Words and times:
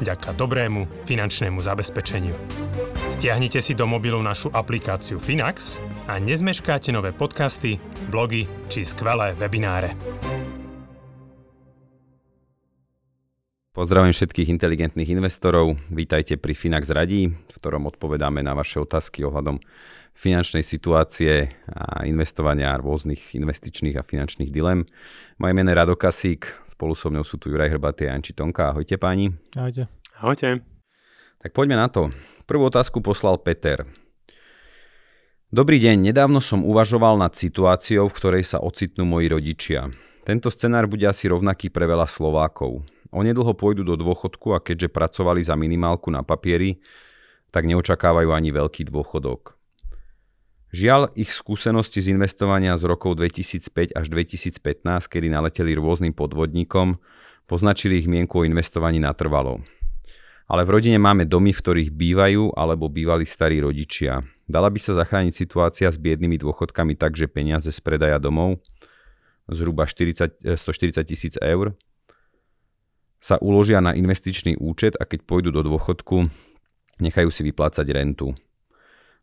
vďaka 0.00 0.34
dobrému 0.34 1.06
finančnému 1.06 1.60
zabezpečeniu. 1.60 2.34
Stiahnite 3.10 3.62
si 3.62 3.76
do 3.76 3.86
mobilu 3.86 4.22
našu 4.22 4.50
aplikáciu 4.50 5.20
Finax 5.22 5.78
a 6.10 6.18
nezmeškáte 6.18 6.90
nové 6.90 7.14
podcasty, 7.14 7.78
blogy 8.10 8.48
či 8.68 8.82
skvelé 8.82 9.36
webináre. 9.38 9.94
Pozdravím 13.74 14.14
všetkých 14.14 14.54
inteligentných 14.54 15.18
investorov. 15.18 15.74
Vítajte 15.90 16.38
pri 16.38 16.54
Finax 16.54 16.94
Radí, 16.94 17.26
v 17.26 17.54
ktorom 17.58 17.90
odpovedáme 17.90 18.38
na 18.38 18.54
vaše 18.54 18.78
otázky 18.78 19.26
ohľadom 19.26 19.58
finančnej 20.14 20.62
situácie 20.62 21.50
a 21.66 22.06
investovania 22.06 22.78
rôznych 22.78 23.34
investičných 23.34 23.98
a 23.98 24.06
finančných 24.06 24.54
dilem. 24.54 24.86
Moje 25.42 25.52
meno 25.58 25.74
je 25.74 25.78
Rado 25.82 25.98
Kasík, 25.98 26.54
spolu 26.70 26.94
so 26.94 27.10
mnou 27.10 27.26
sú 27.26 27.34
tu 27.34 27.50
Juraj 27.50 27.74
Hrbaty 27.74 28.06
a 28.06 28.14
Janči 28.14 28.30
Tonka. 28.30 28.70
Ahojte 28.70 28.94
páni. 28.94 29.34
Ahojte. 29.58 29.90
Ahojte. 30.22 30.62
Tak 31.42 31.50
poďme 31.50 31.74
na 31.74 31.90
to. 31.90 32.14
Prvú 32.46 32.70
otázku 32.70 33.02
poslal 33.02 33.42
Peter. 33.42 33.90
Dobrý 35.50 35.82
deň, 35.82 36.14
nedávno 36.14 36.38
som 36.38 36.62
uvažoval 36.62 37.18
nad 37.18 37.34
situáciou, 37.34 38.06
v 38.06 38.16
ktorej 38.22 38.46
sa 38.46 38.62
ocitnú 38.62 39.02
moji 39.02 39.34
rodičia. 39.34 39.90
Tento 40.22 40.46
scenár 40.54 40.86
bude 40.86 41.10
asi 41.10 41.26
rovnaký 41.26 41.74
pre 41.74 41.90
veľa 41.90 42.06
Slovákov. 42.06 42.86
Onedlho 43.14 43.54
pôjdu 43.54 43.86
do 43.86 43.94
dôchodku 43.94 44.52
a 44.52 44.58
keďže 44.58 44.90
pracovali 44.90 45.40
za 45.40 45.54
minimálku 45.54 46.10
na 46.10 46.26
papieri, 46.26 46.82
tak 47.54 47.70
neočakávajú 47.70 48.34
ani 48.34 48.50
veľký 48.50 48.90
dôchodok. 48.90 49.54
Žiaľ, 50.74 51.14
ich 51.14 51.30
skúsenosti 51.30 52.02
z 52.02 52.10
investovania 52.10 52.74
z 52.74 52.90
rokov 52.90 53.22
2005 53.22 53.94
až 53.94 54.06
2015, 54.10 55.06
kedy 55.06 55.30
naleteli 55.30 55.78
rôznym 55.78 56.10
podvodníkom, 56.10 56.98
poznačili 57.46 58.02
ich 58.02 58.10
mienku 58.10 58.42
o 58.42 58.46
investovaní 58.46 58.98
natrvalo. 58.98 59.62
Ale 60.50 60.66
v 60.66 60.74
rodine 60.74 60.98
máme 60.98 61.30
domy, 61.30 61.54
v 61.54 61.62
ktorých 61.62 61.90
bývajú 61.94 62.58
alebo 62.58 62.90
bývali 62.90 63.22
starí 63.22 63.62
rodičia. 63.62 64.26
Dala 64.50 64.66
by 64.66 64.82
sa 64.82 64.98
zachrániť 64.98 65.32
situácia 65.32 65.86
s 65.88 65.96
biednými 65.96 66.42
dôchodkami 66.42 66.98
tak, 66.98 67.14
že 67.14 67.30
peniaze 67.30 67.70
z 67.70 67.78
predaja 67.78 68.18
domov, 68.18 68.58
zhruba 69.46 69.86
40, 69.86 70.58
140 70.58 71.00
eh, 71.00 71.06
tisíc 71.06 71.34
eur, 71.38 71.78
sa 73.24 73.40
uložia 73.40 73.80
na 73.80 73.96
investičný 73.96 74.60
účet 74.60 75.00
a 75.00 75.08
keď 75.08 75.24
pôjdu 75.24 75.48
do 75.48 75.64
dôchodku, 75.64 76.28
nechajú 77.00 77.32
si 77.32 77.40
vyplácať 77.40 77.88
rentu. 77.88 78.36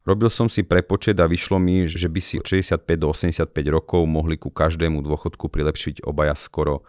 Robil 0.01 0.33
som 0.33 0.49
si 0.49 0.65
prepočet 0.65 1.21
a 1.21 1.29
vyšlo 1.29 1.61
mi, 1.61 1.85
že 1.85 2.09
by 2.09 2.17
si 2.17 2.41
65 2.41 2.81
do 2.97 3.13
85 3.13 3.53
rokov 3.69 4.01
mohli 4.09 4.41
ku 4.41 4.49
každému 4.49 5.05
dôchodku 5.05 5.45
prilepšiť 5.53 6.01
obaja 6.01 6.33
skoro 6.33 6.81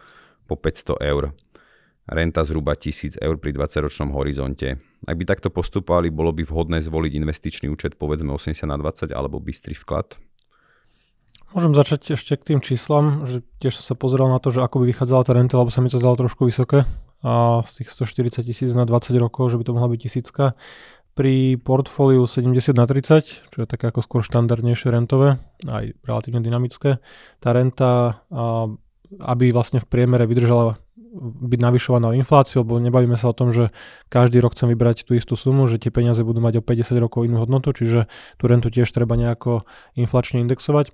po 0.49 0.57
500 0.57 0.97
eur. 1.05 1.37
Renta 2.09 2.41
zhruba 2.41 2.73
1000 2.73 3.21
eur 3.21 3.37
pri 3.37 3.53
20-ročnom 3.53 4.09
horizonte. 4.17 4.81
Ak 5.05 5.13
by 5.13 5.23
takto 5.29 5.53
postupovali, 5.53 6.09
bolo 6.09 6.33
by 6.33 6.41
vhodné 6.41 6.81
zvoliť 6.81 7.13
investičný 7.13 7.69
účet 7.69 7.93
povedzme 8.01 8.33
80 8.33 8.65
na 8.65 8.81
20 8.81 9.13
alebo 9.13 9.37
bystrý 9.37 9.77
vklad? 9.77 10.17
Môžem 11.53 11.77
začať 11.77 12.17
ešte 12.17 12.33
k 12.33 12.57
tým 12.57 12.59
číslam, 12.65 13.29
že 13.29 13.45
tiež 13.61 13.77
som 13.77 13.93
sa 13.93 13.95
pozrel 13.95 14.25
na 14.25 14.41
to, 14.41 14.49
že 14.49 14.65
ako 14.65 14.81
by 14.81 14.85
vychádzala 14.89 15.21
tá 15.21 15.31
renta, 15.37 15.61
lebo 15.61 15.69
sa 15.69 15.85
mi 15.85 15.93
to 15.93 16.01
zdalo 16.01 16.17
trošku 16.17 16.49
vysoké. 16.49 16.81
Z 17.23 17.71
tých 17.79 17.89
140 17.89 18.43
tisíc 18.43 18.71
na 18.75 18.83
20 18.83 19.15
rokov, 19.15 19.49
že 19.49 19.57
by 19.57 19.63
to 19.63 19.75
mohla 19.75 19.89
byť 19.95 19.99
tisícka 20.03 20.59
pri 21.13 21.61
portfóliu 21.61 22.25
70 22.25 22.73
na 22.73 22.89
30, 22.89 23.53
čo 23.53 23.57
je 23.63 23.67
také 23.69 23.93
ako 23.93 24.01
skôr 24.01 24.21
štandardnejšie 24.25 24.89
rentové, 24.89 25.37
aj 25.69 25.93
relatívne 26.03 26.41
dynamické, 26.41 26.97
tá 27.37 27.49
renta, 27.53 28.25
aby 29.21 29.53
vlastne 29.53 29.77
v 29.77 29.87
priemere 29.87 30.25
vydržala 30.25 30.81
byť 31.21 31.59
navyšovaná 31.61 32.09
o 32.09 32.17
infláciu, 32.17 32.65
lebo 32.65 32.81
nebavíme 32.81 33.13
sa 33.13 33.29
o 33.29 33.37
tom, 33.37 33.53
že 33.53 33.69
každý 34.09 34.41
rok 34.41 34.57
chcem 34.57 34.73
vybrať 34.73 35.05
tú 35.05 35.13
istú 35.13 35.37
sumu, 35.37 35.69
že 35.69 35.77
tie 35.77 35.93
peniaze 35.93 36.25
budú 36.25 36.41
mať 36.41 36.57
o 36.59 36.65
50 36.65 36.97
rokov 36.97 37.29
inú 37.29 37.37
hodnotu, 37.37 37.69
čiže 37.69 38.09
tú 38.41 38.43
rentu 38.49 38.73
tiež 38.73 38.89
treba 38.89 39.13
nejako 39.13 39.69
inflačne 39.93 40.41
indexovať. 40.41 40.89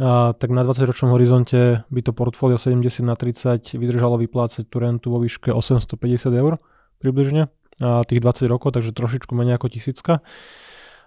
A, 0.00 0.34
tak 0.34 0.50
na 0.50 0.66
20-ročnom 0.66 1.14
horizonte 1.14 1.86
by 1.88 2.00
to 2.02 2.10
portfólio 2.10 2.58
70 2.58 3.06
na 3.06 3.14
30 3.14 3.78
vydržalo 3.78 4.18
vyplácať 4.18 4.66
tú 4.66 4.76
rentu 4.82 5.14
vo 5.14 5.22
výške 5.22 5.54
850 5.54 6.34
eur 6.34 6.58
približne 6.98 7.52
tých 7.80 8.20
20 8.22 8.46
rokov, 8.46 8.74
takže 8.74 8.94
trošičku 8.94 9.34
menej 9.34 9.58
ako 9.58 9.66
tisícka. 9.66 10.22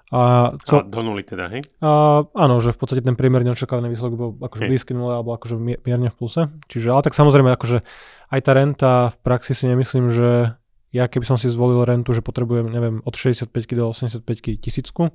A, 0.08 0.56
co, 0.64 0.76
a 0.80 0.88
do 0.88 1.04
nuly 1.04 1.20
teda, 1.20 1.52
hej? 1.52 1.68
A, 1.84 2.24
áno, 2.32 2.64
že 2.64 2.72
v 2.72 2.80
podstate 2.80 3.04
ten 3.04 3.20
priemer 3.20 3.44
neočakávaný 3.44 3.92
výsledok 3.92 4.16
bol 4.16 4.30
akože 4.40 4.64
hej. 4.64 4.70
blízky 4.72 4.92
nule 4.96 5.20
alebo 5.20 5.36
akože 5.36 5.60
mierne 5.60 6.08
v 6.08 6.16
pluse. 6.16 6.48
Čiže, 6.72 6.96
ale 6.96 7.04
tak 7.04 7.12
samozrejme, 7.12 7.52
akože 7.52 7.84
aj 8.32 8.40
tá 8.40 8.52
renta 8.56 8.92
v 9.12 9.18
praxi 9.20 9.52
si 9.52 9.68
nemyslím, 9.68 10.08
že 10.16 10.56
ja 10.96 11.06
keby 11.12 11.26
som 11.28 11.36
si 11.36 11.52
zvolil 11.52 11.84
rentu, 11.84 12.16
že 12.16 12.24
potrebujem, 12.24 12.72
neviem, 12.72 12.96
od 13.04 13.14
65 13.14 13.52
do 13.76 13.92
85 13.92 14.24
tisícku, 14.64 15.12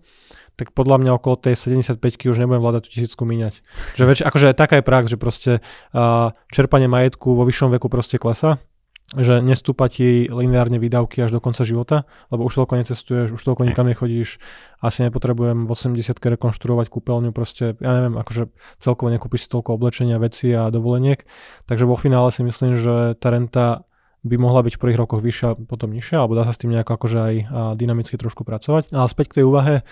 tak 0.60 0.77
podľa 0.77 1.00
mňa 1.00 1.10
okolo 1.16 1.41
tej 1.41 1.56
75 1.56 1.99
už 2.28 2.37
nebudem 2.37 2.60
vládať 2.60 2.88
tú 2.88 2.91
tisícku 2.93 3.25
míňať. 3.25 3.65
Že 3.97 4.05
väč, 4.05 4.19
akože 4.21 4.53
taká 4.53 4.81
je 4.81 4.84
prax, 4.84 5.05
že 5.09 5.16
proste 5.16 5.53
uh, 5.97 6.37
čerpanie 6.53 6.93
majetku 6.93 7.32
vo 7.32 7.49
vyššom 7.49 7.72
veku 7.72 7.88
proste 7.88 8.21
klesa 8.21 8.61
že 9.12 9.44
nestúpa 9.44 9.93
ti 9.93 10.25
lineárne 10.25 10.81
výdavky 10.81 11.21
až 11.21 11.37
do 11.37 11.41
konca 11.44 11.69
života, 11.69 12.09
lebo 12.32 12.49
už 12.49 12.65
toľko 12.65 12.81
necestuješ, 12.81 13.28
už 13.37 13.43
toľko 13.44 13.69
nikam 13.69 13.84
nechodíš, 13.84 14.41
asi 14.81 15.05
nepotrebujem 15.05 15.69
v 15.69 15.71
80 15.71 16.16
rekonštruovať 16.16 16.87
kúpeľňu, 16.88 17.31
proste, 17.37 17.77
ja 17.77 17.93
neviem, 17.93 18.16
akože 18.16 18.49
celkovo 18.81 19.12
nekúpiš 19.12 19.44
si 19.44 19.49
toľko 19.53 19.77
oblečenia, 19.77 20.16
veci 20.16 20.56
a 20.56 20.72
dovoleniek, 20.72 21.28
takže 21.69 21.84
vo 21.84 22.00
finále 22.00 22.32
si 22.32 22.41
myslím, 22.41 22.81
že 22.81 23.12
tá 23.21 23.28
renta 23.28 23.84
by 24.22 24.37
mohla 24.38 24.62
byť 24.62 24.78
v 24.78 24.83
prvých 24.83 25.00
rokoch 25.03 25.21
vyššia, 25.22 25.66
potom 25.66 25.91
nižšia, 25.91 26.22
alebo 26.22 26.38
dá 26.38 26.47
sa 26.47 26.55
s 26.55 26.62
tým 26.62 26.71
nejako 26.71 26.94
akože 26.94 27.19
aj 27.19 27.34
dynamicky 27.75 28.15
trošku 28.15 28.47
pracovať. 28.47 28.94
A 28.94 29.06
späť 29.10 29.34
k 29.34 29.43
tej 29.43 29.44
úvahe, 29.50 29.83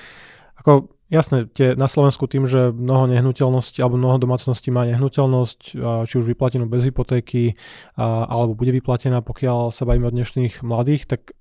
ako 0.59 0.91
Jasné, 1.11 1.51
tie, 1.51 1.75
na 1.75 1.91
Slovensku 1.91 2.31
tým, 2.31 2.47
že 2.47 2.71
mnoho 2.71 3.11
nehnuteľností 3.11 3.83
alebo 3.83 3.99
mnoho 3.99 4.23
domácností 4.23 4.71
má 4.71 4.87
nehnuteľnosť, 4.87 5.75
či 6.07 6.15
už 6.15 6.23
vyplatenú 6.23 6.71
bez 6.71 6.87
hypotéky, 6.87 7.59
alebo 7.99 8.55
bude 8.55 8.71
vyplatená, 8.71 9.19
pokiaľ 9.19 9.75
sa 9.75 9.91
bavíme 9.91 10.07
o 10.07 10.15
dnešných 10.15 10.63
mladých, 10.63 11.11
tak 11.11 11.35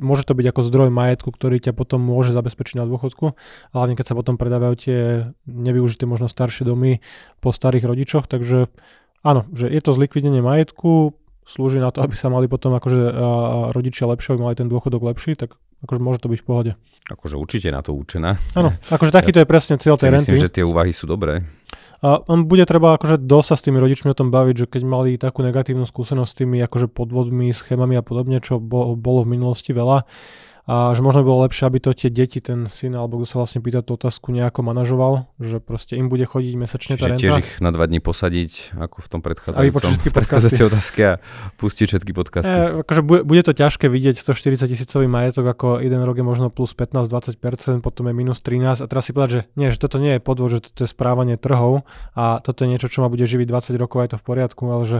môže 0.00 0.24
to 0.24 0.32
byť 0.32 0.48
ako 0.48 0.60
zdroj 0.64 0.88
majetku, 0.88 1.28
ktorý 1.28 1.60
ťa 1.60 1.76
potom 1.76 2.00
môže 2.00 2.32
zabezpečiť 2.32 2.80
na 2.80 2.88
dôchodku, 2.88 3.36
hlavne 3.76 4.00
keď 4.00 4.06
sa 4.08 4.16
potom 4.16 4.40
predávajú 4.40 4.74
tie 4.80 5.00
nevyužité 5.44 6.08
možno 6.08 6.24
staršie 6.24 6.64
domy 6.64 7.04
po 7.44 7.52
starých 7.52 7.84
rodičoch, 7.84 8.24
takže 8.24 8.72
áno, 9.20 9.44
že 9.52 9.68
je 9.68 9.80
to 9.84 9.92
zlikvidnenie 9.92 10.40
majetku, 10.40 11.20
slúži 11.46 11.78
na 11.78 11.94
to, 11.94 12.02
aby 12.02 12.18
sa 12.18 12.26
mali 12.26 12.50
potom 12.50 12.74
akože 12.74 12.98
rodičia 13.70 14.10
lepšie, 14.10 14.34
aby 14.34 14.50
mali 14.50 14.58
ten 14.58 14.66
dôchodok 14.66 15.14
lepší, 15.14 15.38
tak 15.38 15.54
akože 15.86 16.00
môže 16.02 16.18
to 16.18 16.28
byť 16.28 16.40
v 16.42 16.46
pohode. 16.46 16.72
Akože 17.06 17.38
určite 17.38 17.70
na 17.70 17.86
to 17.86 17.94
účená. 17.94 18.34
Áno, 18.58 18.74
akože 18.90 19.14
takýto 19.14 19.38
ja 19.38 19.46
je 19.46 19.48
presne 19.48 19.78
cieľ 19.78 19.94
tej 19.94 20.10
renty. 20.10 20.34
Myslím, 20.34 20.42
že 20.42 20.58
tie 20.58 20.66
úvahy 20.66 20.90
sú 20.90 21.06
dobré. 21.06 21.46
A 22.02 22.20
on 22.26 22.50
bude 22.50 22.66
treba 22.66 22.98
akože 22.98 23.22
dosť 23.22 23.46
sa 23.46 23.56
s 23.56 23.64
tými 23.64 23.78
rodičmi 23.78 24.10
o 24.10 24.18
tom 24.18 24.34
baviť, 24.34 24.54
že 24.58 24.66
keď 24.66 24.82
mali 24.84 25.14
takú 25.16 25.40
negatívnu 25.46 25.86
skúsenosť 25.86 26.28
s 26.28 26.38
tými 26.42 26.58
akože 26.66 26.90
podvodmi, 26.90 27.54
schémami 27.54 27.94
a 27.96 28.02
podobne, 28.02 28.42
čo 28.42 28.58
bolo 28.58 29.22
v 29.22 29.32
minulosti 29.38 29.70
veľa, 29.70 30.02
a 30.66 30.90
že 30.98 31.00
možno 31.00 31.22
by 31.22 31.26
bolo 31.30 31.40
lepšie, 31.46 31.62
aby 31.70 31.78
to 31.78 31.94
tie 31.94 32.10
deti, 32.10 32.42
ten 32.42 32.66
syn, 32.66 32.98
alebo 32.98 33.22
kto 33.22 33.26
sa 33.30 33.36
vlastne 33.38 33.62
pýta 33.62 33.86
tú 33.86 33.94
otázku, 33.94 34.34
nejako 34.34 34.66
manažoval, 34.66 35.30
že 35.38 35.62
proste 35.62 35.94
im 35.94 36.10
bude 36.10 36.26
chodiť 36.26 36.54
mesačne 36.58 36.98
tá 36.98 37.06
renta. 37.06 37.22
tiež 37.22 37.38
ich 37.38 37.50
na 37.62 37.70
dva 37.70 37.86
dní 37.86 38.02
posadiť, 38.02 38.74
ako 38.74 38.96
v 38.98 39.08
tom 39.08 39.20
predchádzajúcom 39.22 39.94
všetky 40.02 40.62
otázky 40.74 41.00
a 41.06 41.12
pustiť 41.54 41.86
všetky 41.86 42.10
podcasty. 42.10 42.50
E, 42.50 42.82
akože 42.82 43.02
bude, 43.06 43.22
bude 43.22 43.46
to 43.46 43.54
ťažké 43.54 43.86
vidieť 43.86 44.18
140 44.18 44.66
tisícový 44.66 45.06
majetok, 45.06 45.46
ako 45.46 45.66
jeden 45.78 46.02
rok 46.02 46.18
je 46.18 46.26
možno 46.26 46.50
plus 46.50 46.74
15-20%, 46.74 47.78
potom 47.78 48.10
je 48.10 48.14
minus 48.18 48.42
13 48.42 48.82
a 48.82 48.86
teraz 48.90 49.06
si 49.06 49.14
povedať, 49.14 49.30
že 49.30 49.40
nie, 49.54 49.70
že 49.70 49.78
toto 49.78 50.02
nie 50.02 50.18
je 50.18 50.20
podvod, 50.20 50.50
že 50.50 50.66
toto 50.66 50.82
je 50.82 50.90
správanie 50.90 51.38
trhov 51.38 51.86
a 52.18 52.42
toto 52.42 52.66
je 52.66 52.74
niečo, 52.74 52.90
čo 52.90 53.06
ma 53.06 53.08
bude 53.08 53.22
živiť 53.22 53.46
20 53.46 53.70
rokov, 53.78 54.02
aj 54.02 54.08
to 54.12 54.16
v 54.18 54.24
poriadku, 54.26 54.66
ale 54.66 54.82
že 54.82 54.98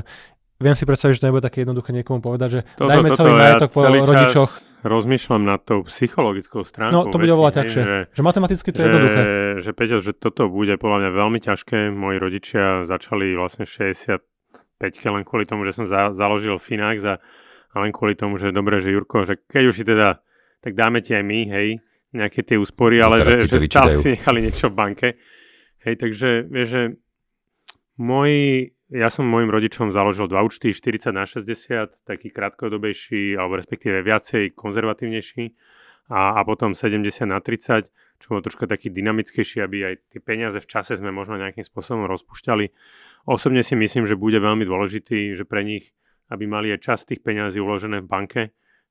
viem 0.63 0.79
si 0.79 0.89
predstaviť, 0.89 1.19
že 1.19 1.21
to 1.21 1.27
nebude 1.29 1.45
také 1.45 1.67
jednoduché 1.67 1.91
niekomu 1.91 2.23
povedať, 2.23 2.49
že 2.49 2.61
toto, 2.79 2.89
dajme 2.89 3.09
toto, 3.13 3.19
celý 3.19 3.33
majetok 3.35 3.69
ja 3.69 3.75
po 3.75 3.81
rodičoch 3.83 4.51
rozmýšľam 4.87 5.43
nad 5.43 5.61
tou 5.63 5.83
psychologickou 5.87 6.63
stránkou. 6.63 6.95
No, 6.95 7.11
to 7.11 7.19
bude 7.19 7.35
oveľa 7.35 7.63
ťažšie. 7.63 7.83
Že, 7.83 7.99
že 8.15 8.23
matematicky 8.23 8.69
to 8.71 8.79
je 8.79 8.85
jednoduché. 8.87 9.23
Že 9.61 9.71
Peťo, 9.75 9.97
že 10.01 10.13
toto 10.15 10.49
bude 10.49 10.75
podľa 10.79 10.99
mňa 11.07 11.11
veľmi 11.11 11.39
ťažké. 11.43 11.91
Moji 11.91 12.17
rodičia 12.23 12.87
začali 12.87 13.35
vlastne 13.35 13.67
65 13.67 14.23
len 14.87 15.23
kvôli 15.27 15.45
tomu, 15.45 15.67
že 15.67 15.77
som 15.77 15.85
za, 15.85 16.15
založil 16.15 16.57
Finax 16.63 17.03
a, 17.05 17.19
a 17.73 17.77
len 17.83 17.91
kvôli 17.91 18.15
tomu, 18.15 18.39
že 18.39 18.55
dobre, 18.55 18.79
že 18.79 18.95
Jurko, 18.95 19.27
že 19.27 19.43
keď 19.45 19.63
už 19.69 19.75
si 19.75 19.85
teda, 19.85 20.23
tak 20.63 20.73
dáme 20.73 21.03
ti 21.03 21.13
aj 21.13 21.25
my, 21.27 21.41
hej, 21.51 21.69
nejaké 22.15 22.47
tie 22.47 22.57
úspory, 22.57 23.03
ale 23.03 23.21
že, 23.21 23.51
že 23.51 23.59
stále 23.67 23.93
si 23.99 24.15
nechali 24.17 24.41
niečo 24.41 24.73
v 24.73 24.75
banke. 24.77 25.09
Hej, 25.85 25.95
takže 26.01 26.29
vieš, 26.49 26.69
že 26.69 26.83
môj, 28.01 28.33
ja 28.91 29.11
som 29.11 29.27
mojim 29.27 29.51
rodičom 29.51 29.91
založil 29.91 30.31
dva 30.31 30.47
účty, 30.47 30.71
40 30.71 31.11
na 31.11 31.27
60, 31.27 32.07
taký 32.07 32.31
krátkodobejší, 32.31 33.35
alebo 33.35 33.59
respektíve 33.59 34.07
viacej 34.07 34.55
konzervatívnejší 34.55 35.45
a, 36.15 36.39
a 36.39 36.41
potom 36.47 36.71
70 36.71 37.03
na 37.27 37.43
30, 37.43 37.91
čo 38.23 38.27
bol 38.31 38.41
troška 38.41 38.71
taký 38.71 38.95
dynamickejší, 38.95 39.59
aby 39.59 39.77
aj 39.91 39.95
tie 40.15 40.21
peniaze 40.23 40.63
v 40.63 40.71
čase 40.71 40.95
sme 40.95 41.11
možno 41.11 41.35
nejakým 41.35 41.67
spôsobom 41.67 42.07
rozpušťali. 42.07 42.71
Osobne 43.27 43.67
si 43.67 43.75
myslím, 43.75 44.07
že 44.07 44.15
bude 44.15 44.39
veľmi 44.39 44.63
dôležitý, 44.63 45.35
že 45.35 45.43
pre 45.43 45.67
nich, 45.67 45.91
aby 46.31 46.47
mali 46.47 46.71
aj 46.71 46.87
časť 46.87 47.03
tých 47.11 47.21
peniazí 47.27 47.59
uložené 47.59 48.07
v 48.07 48.11
banke, 48.11 48.43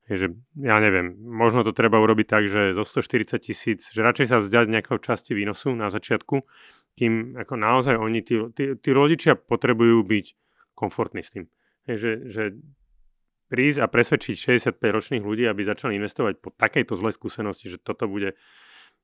že 0.06 0.30
ja 0.62 0.78
neviem, 0.78 1.18
možno 1.18 1.66
to 1.66 1.74
treba 1.74 1.98
urobiť 1.98 2.28
tak, 2.30 2.44
že 2.46 2.78
zo 2.78 2.86
140 2.86 3.42
tisíc, 3.42 3.90
že 3.90 4.06
radšej 4.06 4.28
sa 4.30 4.38
vzdať 4.38 4.66
nejakého 4.70 5.02
časti 5.02 5.34
výnosu 5.34 5.74
na 5.74 5.90
začiatku, 5.90 6.46
kým 6.96 7.36
ako 7.36 7.54
naozaj 7.60 7.96
oni, 8.00 8.24
tí, 8.24 8.40
tí, 8.56 8.76
tí 8.80 8.90
rodičia 8.96 9.36
potrebujú 9.36 10.04
byť 10.08 10.26
komfortní 10.76 11.22
s 11.22 11.30
tým. 11.36 11.46
Je, 11.86 11.96
že, 12.00 12.12
že 12.32 12.44
prísť 13.52 13.80
a 13.84 13.92
presvedčiť 13.92 14.36
65 14.74 14.80
ročných 14.82 15.24
ľudí, 15.24 15.46
aby 15.46 15.62
začali 15.62 15.96
investovať 16.00 16.42
po 16.42 16.50
takejto 16.56 16.98
zlej 16.98 17.14
skúsenosti, 17.14 17.70
že 17.70 17.78
toto 17.78 18.10
bude 18.10 18.34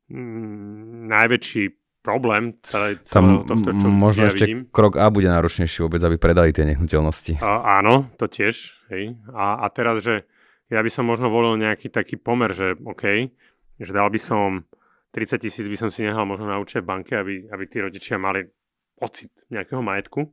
mm, 0.10 1.08
najväčší 1.12 1.64
problém 2.02 2.58
celé, 2.66 2.98
celého 3.06 3.46
tohto, 3.46 3.70
čo 3.78 3.88
možno 3.94 4.26
ja 4.26 4.34
ešte 4.34 4.46
vidím. 4.50 4.66
krok 4.74 4.98
A 4.98 5.14
bude 5.14 5.30
náročnejší 5.30 5.86
vôbec, 5.86 6.02
aby 6.02 6.18
predali 6.18 6.50
tie 6.50 6.66
nehnuteľnosti. 6.66 7.38
A, 7.46 7.78
áno, 7.78 8.10
to 8.18 8.26
tiež. 8.26 8.74
Hej. 8.90 9.22
A, 9.30 9.62
a 9.62 9.66
teraz, 9.70 10.02
že 10.02 10.26
ja 10.74 10.82
by 10.82 10.90
som 10.90 11.06
možno 11.06 11.30
volil 11.30 11.62
nejaký 11.62 11.94
taký 11.94 12.18
pomer, 12.18 12.58
že 12.58 12.74
OK, 12.82 13.30
že 13.78 13.92
dal 13.94 14.10
by 14.10 14.18
som 14.18 14.66
30 15.12 15.44
tisíc 15.44 15.66
by 15.68 15.78
som 15.78 15.90
si 15.92 16.08
nehal 16.08 16.24
možno 16.24 16.48
na 16.48 16.58
účet 16.60 16.84
v 16.84 16.90
banke, 16.92 17.14
aby, 17.20 17.48
aby 17.52 17.64
tí 17.68 17.84
rodičia 17.84 18.16
mali 18.16 18.48
pocit 18.96 19.32
nejakého 19.52 19.84
majetku. 19.84 20.24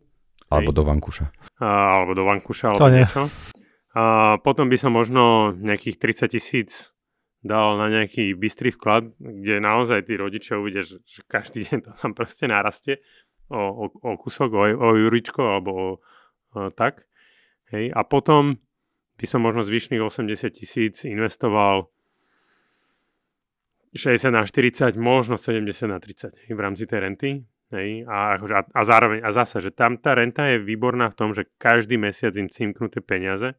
Alebo 0.48 0.70
hej. 0.70 0.78
do 0.78 0.82
vankuša. 0.86 1.24
A, 1.58 1.66
alebo 1.98 2.12
do 2.14 2.24
vankuša, 2.24 2.64
alebo 2.70 2.88
niečo. 2.94 3.22
A 3.98 4.36
potom 4.38 4.70
by 4.70 4.78
som 4.78 4.94
možno 4.94 5.50
nejakých 5.58 5.98
30 5.98 6.30
tisíc 6.30 6.94
dal 7.42 7.78
na 7.78 7.90
nejaký 7.90 8.34
bystrý 8.34 8.74
vklad, 8.74 9.14
kde 9.18 9.62
naozaj 9.62 10.06
tí 10.06 10.14
rodičia 10.18 10.58
uvidia, 10.58 10.82
že, 10.82 11.02
že 11.06 11.22
každý 11.26 11.66
deň 11.66 11.78
to 11.86 11.90
tam 11.94 12.14
proste 12.14 12.46
narastie 12.46 13.02
o, 13.50 13.58
o, 13.58 13.84
o 13.90 14.10
kúsok, 14.18 14.50
o, 14.54 14.62
o 14.62 14.88
juričko 14.94 15.42
alebo 15.42 15.70
o, 15.70 15.88
o 16.54 16.70
tak. 16.70 17.06
Hej. 17.74 17.90
A 17.94 18.02
potom 18.06 18.58
by 19.18 19.26
som 19.26 19.42
možno 19.42 19.66
zvyšných 19.66 20.02
80 20.02 20.54
tisíc 20.54 21.02
investoval 21.02 21.90
60 23.94 24.32
na 24.32 24.42
40, 24.44 24.96
možno 24.96 25.36
70 25.36 25.88
na 25.88 25.98
30 26.00 26.34
v 26.48 26.60
rámci 26.60 26.84
tej 26.84 26.98
renty. 27.00 27.30
Hej, 27.68 28.08
a, 28.08 28.40
akože, 28.40 28.54
a, 28.56 28.62
a 28.64 28.80
zároveň, 28.80 29.20
a 29.20 29.28
zase, 29.28 29.60
že 29.60 29.76
tam 29.76 30.00
tá 30.00 30.16
renta 30.16 30.48
je 30.48 30.56
výborná 30.56 31.12
v 31.12 31.16
tom, 31.20 31.36
že 31.36 31.52
každý 31.60 32.00
mesiac 32.00 32.32
im 32.40 32.48
cimknuté 32.48 33.04
peniaze, 33.04 33.52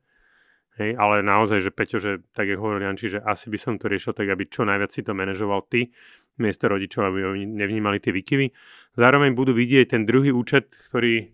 hej, 0.82 0.98
ale 0.98 1.22
naozaj, 1.22 1.62
že 1.62 1.70
Peťo, 1.70 2.02
že 2.02 2.26
tak 2.34 2.50
je 2.50 2.58
hovoril 2.58 2.90
Janči, 2.90 3.14
že 3.14 3.22
asi 3.22 3.54
by 3.54 3.62
som 3.62 3.78
to 3.78 3.86
riešil 3.86 4.18
tak, 4.18 4.26
aby 4.34 4.50
čo 4.50 4.66
najviac 4.66 4.90
si 4.90 5.06
to 5.06 5.14
manažoval 5.14 5.62
ty, 5.70 5.94
miesto 6.42 6.66
rodičov, 6.66 7.06
aby 7.06 7.22
oni 7.22 7.46
nevnímali 7.46 8.02
tie 8.02 8.10
výkyvy. 8.10 8.50
Zároveň 8.98 9.38
budú 9.38 9.54
vidieť 9.54 9.94
ten 9.94 10.10
druhý 10.10 10.34
účet, 10.34 10.74
ktorý 10.90 11.30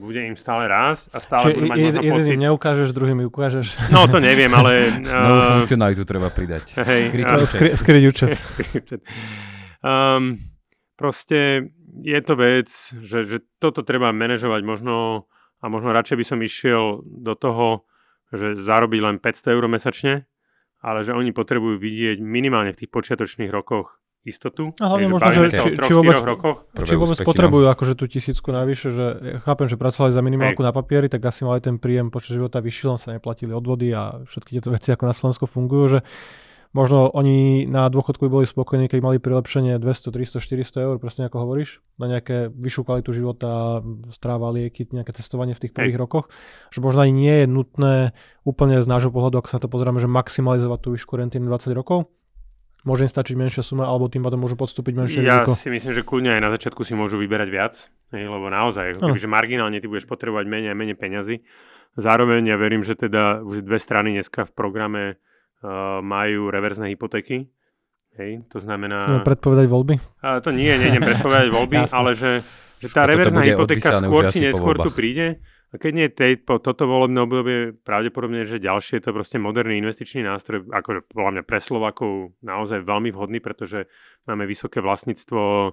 bude 0.00 0.24
im 0.24 0.34
stále 0.34 0.64
raz 0.64 1.12
a 1.12 1.20
stále 1.20 1.52
Čiže 1.52 1.56
budú 1.60 1.68
mať 1.68 1.78
jed, 1.78 1.94
možno 2.00 2.16
pocit... 2.16 2.40
neukážeš, 2.40 2.88
druhým 2.96 3.20
ukážeš. 3.28 3.68
No 3.92 4.08
to 4.08 4.16
neviem, 4.18 4.48
ale... 4.56 4.88
Novú 5.04 5.38
uh... 5.38 5.50
funkcionalitu 5.60 6.02
treba 6.08 6.32
pridať. 6.32 6.80
Hej, 6.80 7.12
skryť, 7.12 7.24
uh, 7.28 7.44
skry, 7.44 7.68
skryť 7.76 8.02
účet. 8.08 8.30
um, 9.84 10.40
proste 10.96 11.70
je 12.00 12.20
to 12.24 12.34
vec, 12.40 12.68
že, 13.04 13.18
že 13.28 13.36
toto 13.60 13.84
treba 13.84 14.08
manažovať 14.10 14.62
možno 14.64 15.28
a 15.60 15.64
možno 15.68 15.92
radšej 15.92 16.16
by 16.16 16.24
som 16.24 16.38
išiel 16.40 17.04
do 17.04 17.36
toho, 17.36 17.84
že 18.32 18.56
zarobiť 18.56 19.00
len 19.04 19.16
500 19.20 19.54
eur 19.54 19.64
mesačne, 19.68 20.14
ale 20.80 21.04
že 21.04 21.12
oni 21.12 21.36
potrebujú 21.36 21.76
vidieť 21.76 22.24
minimálne 22.24 22.72
v 22.72 22.80
tých 22.84 22.90
počiatočných 22.90 23.52
rokoch 23.52 24.00
istotu. 24.24 24.76
A 24.76 24.92
hlavne 24.92 25.08
možno, 25.08 25.32
že 25.32 25.56
či, 25.56 25.68
či, 25.80 25.92
vôbec, 25.96 26.16
či 26.84 26.94
vôbec 26.96 27.16
úspechy, 27.16 27.28
potrebujú 27.28 27.64
no. 27.64 27.72
akože 27.72 27.94
tú 27.96 28.04
tisícku 28.04 28.52
navyše, 28.52 28.92
že 28.92 29.04
ja 29.20 29.38
chápem, 29.40 29.64
že 29.64 29.80
pracovali 29.80 30.12
za 30.12 30.20
minimálku 30.20 30.60
Hej. 30.60 30.68
na 30.68 30.72
papieri, 30.76 31.08
tak 31.08 31.24
asi 31.24 31.48
mali 31.48 31.64
ten 31.64 31.80
príjem 31.80 32.12
počas 32.12 32.36
života 32.36 32.60
vyšší, 32.60 32.84
len 32.92 33.00
sa 33.00 33.16
neplatili 33.16 33.56
odvody 33.56 33.96
a 33.96 34.20
všetky 34.28 34.60
tieto 34.60 34.76
veci 34.76 34.92
ako 34.92 35.04
na 35.08 35.14
Slovensku 35.16 35.44
fungujú, 35.48 35.84
že 35.88 36.00
možno 36.76 37.08
oni 37.10 37.64
na 37.64 37.88
dôchodku 37.88 38.28
by 38.28 38.30
boli 38.30 38.46
spokojní, 38.46 38.92
keď 38.92 39.00
mali 39.00 39.16
prilepšenie 39.18 39.80
200, 39.80 40.12
300, 40.12 40.38
400 40.38 40.86
eur, 40.86 40.96
presne 41.00 41.26
ako 41.26 41.36
hovoríš, 41.40 41.80
na 41.96 42.06
nejaké 42.12 42.52
vyššiu 42.52 42.82
kvalitu 42.84 43.10
života, 43.16 43.80
stráva, 44.12 44.52
lieky, 44.52 44.84
nejaké 44.92 45.16
cestovanie 45.16 45.56
v 45.56 45.64
tých 45.64 45.72
prvých 45.72 45.96
Hej. 45.96 46.02
rokoch, 46.04 46.28
že 46.68 46.84
možno 46.84 47.08
aj 47.08 47.10
nie 47.10 47.34
je 47.40 47.46
nutné 47.48 47.94
úplne 48.44 48.84
z 48.84 48.86
nášho 48.86 49.08
pohľadu, 49.08 49.40
ak 49.40 49.48
sa 49.48 49.56
na 49.58 49.64
to 49.64 49.72
pozeráme, 49.72 49.98
že 49.98 50.12
maximalizovať 50.12 50.78
tú 50.84 50.88
výšku 50.94 51.16
renty 51.16 51.40
na 51.40 51.50
20 51.50 51.72
rokov, 51.72 52.12
Môže 52.82 53.04
im 53.04 53.10
stačiť 53.12 53.36
menšia 53.36 53.60
suma, 53.60 53.84
alebo 53.84 54.08
tým 54.08 54.24
pádom 54.24 54.40
môžu 54.40 54.56
podstúpiť 54.56 54.94
menšie 54.96 55.20
ja 55.20 55.44
riziko? 55.44 55.52
Ja 55.52 55.60
si 55.60 55.68
myslím, 55.68 55.92
že 55.92 56.02
kľudne 56.02 56.30
aj 56.36 56.42
na 56.42 56.50
začiatku 56.56 56.80
si 56.80 56.96
môžu 56.96 57.20
vyberať 57.20 57.48
viac, 57.52 57.74
hej, 58.16 58.24
lebo 58.24 58.48
naozaj, 58.48 58.96
no. 58.96 59.12
že 59.12 59.28
marginálne 59.28 59.76
ty 59.80 59.86
budeš 59.86 60.08
potrebovať 60.08 60.48
menej 60.48 60.72
a 60.72 60.76
menej 60.78 60.96
peňazí. 60.96 61.44
Zároveň 62.00 62.48
ja 62.48 62.56
verím, 62.56 62.80
že 62.80 62.96
teda 62.96 63.44
už 63.44 63.66
dve 63.66 63.76
strany 63.76 64.16
dneska 64.16 64.48
v 64.48 64.52
programe 64.56 65.02
uh, 65.12 66.00
majú 66.00 66.48
reverzné 66.48 66.96
hypotéky. 66.96 67.52
Hej, 68.16 68.48
to 68.48 68.58
znamená... 68.64 69.22
Predpovedať 69.22 69.66
voľby? 69.68 69.94
Uh, 70.24 70.40
to 70.40 70.50
nie, 70.50 70.72
nie 70.80 71.00
predpovedať 71.02 71.48
voľby, 71.52 71.76
ale 71.98 72.16
že, 72.16 72.40
že 72.80 72.88
tá 72.88 73.04
reverzná 73.04 73.44
hypotéka 73.44 74.00
skôr 74.00 74.32
či 74.32 74.48
neskôr 74.48 74.80
tu 74.80 74.90
príde 74.94 75.42
a 75.70 75.78
keď 75.78 75.92
nie 75.94 76.08
tej, 76.10 76.42
po 76.42 76.58
toto 76.58 76.90
volebné 76.90 77.22
obdobie, 77.22 77.58
pravdepodobne, 77.86 78.42
že 78.42 78.58
ďalšie 78.58 78.98
je 78.98 79.04
to 79.06 79.14
proste 79.14 79.38
moderný 79.38 79.78
investičný 79.78 80.26
nástroj, 80.26 80.66
akože 80.66 81.06
podľa 81.14 81.30
mňa 81.38 81.42
pre 81.46 81.62
Slovakov 81.62 82.34
naozaj 82.42 82.82
veľmi 82.82 83.14
vhodný, 83.14 83.38
pretože 83.38 83.86
máme 84.26 84.50
vysoké 84.50 84.82
vlastníctvo 84.82 85.40
uh, 85.40 85.72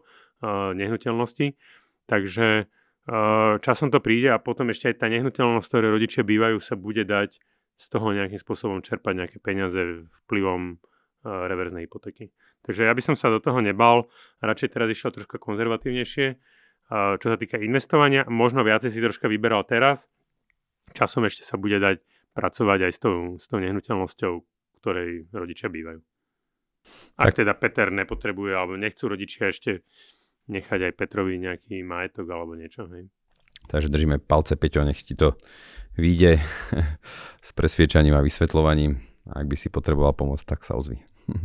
nehnuteľnosti. 0.77 1.57
Takže 2.05 2.69
uh, 2.69 3.57
časom 3.57 3.89
to 3.89 3.97
príde 3.97 4.29
a 4.29 4.37
potom 4.37 4.69
ešte 4.69 4.93
aj 4.93 5.01
tá 5.01 5.09
nehnuteľnosť, 5.09 5.65
ktoré 5.65 5.89
rodičia 5.89 6.21
bývajú, 6.21 6.61
sa 6.61 6.77
bude 6.77 7.01
dať 7.01 7.41
z 7.77 7.85
toho 7.89 8.13
nejakým 8.13 8.37
spôsobom 8.37 8.85
čerpať 8.85 9.17
nejaké 9.17 9.37
peniaze 9.41 10.05
vplyvom 10.29 10.77
uh, 10.77 11.49
reverznej 11.49 11.89
hypotéky. 11.89 12.29
Takže 12.61 12.85
ja 12.85 12.93
by 12.93 13.01
som 13.01 13.17
sa 13.17 13.33
do 13.33 13.41
toho 13.41 13.65
nebal, 13.65 14.13
radšej 14.45 14.77
teraz 14.77 14.93
išiel 14.93 15.09
troška 15.09 15.41
konzervatívnejšie 15.41 16.56
čo 16.87 17.27
sa 17.27 17.37
týka 17.37 17.59
investovania, 17.59 18.23
možno 18.31 18.63
viacej 18.63 18.91
si 18.91 19.03
troška 19.03 19.27
vyberal 19.27 19.67
teraz. 19.67 20.07
Časom 20.95 21.27
ešte 21.27 21.43
sa 21.43 21.59
bude 21.59 21.83
dať 21.83 21.99
pracovať 22.31 22.79
aj 22.87 22.91
s 22.95 22.99
tou, 23.01 23.15
s 23.35 23.45
tou 23.51 23.59
nehnuteľnosťou, 23.59 24.33
ktorej 24.79 25.27
rodičia 25.35 25.67
bývajú. 25.67 25.99
Ak 27.19 27.35
tak. 27.35 27.43
teda 27.43 27.53
Peter 27.59 27.91
nepotrebuje, 27.91 28.53
alebo 28.55 28.79
nechcú 28.79 29.11
rodičia 29.11 29.51
ešte 29.51 29.83
nechať 30.47 30.79
aj 30.87 30.93
Petrovi 30.95 31.35
nejaký 31.43 31.83
majetok 31.83 32.31
alebo 32.31 32.55
niečo. 32.55 32.87
Hej. 32.87 33.11
Takže 33.67 33.91
držíme 33.91 34.23
palce, 34.23 34.55
Peťo, 34.55 34.87
nech 34.87 35.03
ti 35.03 35.11
to 35.11 35.35
vyjde 35.99 36.39
s 37.47 37.49
presviečaním 37.51 38.15
a 38.15 38.23
vysvetľovaním. 38.23 39.03
Ak 39.27 39.43
by 39.43 39.55
si 39.59 39.67
potreboval 39.67 40.15
pomôcť, 40.15 40.45
tak 40.47 40.63
sa 40.63 40.79
ozvi. 40.79 41.03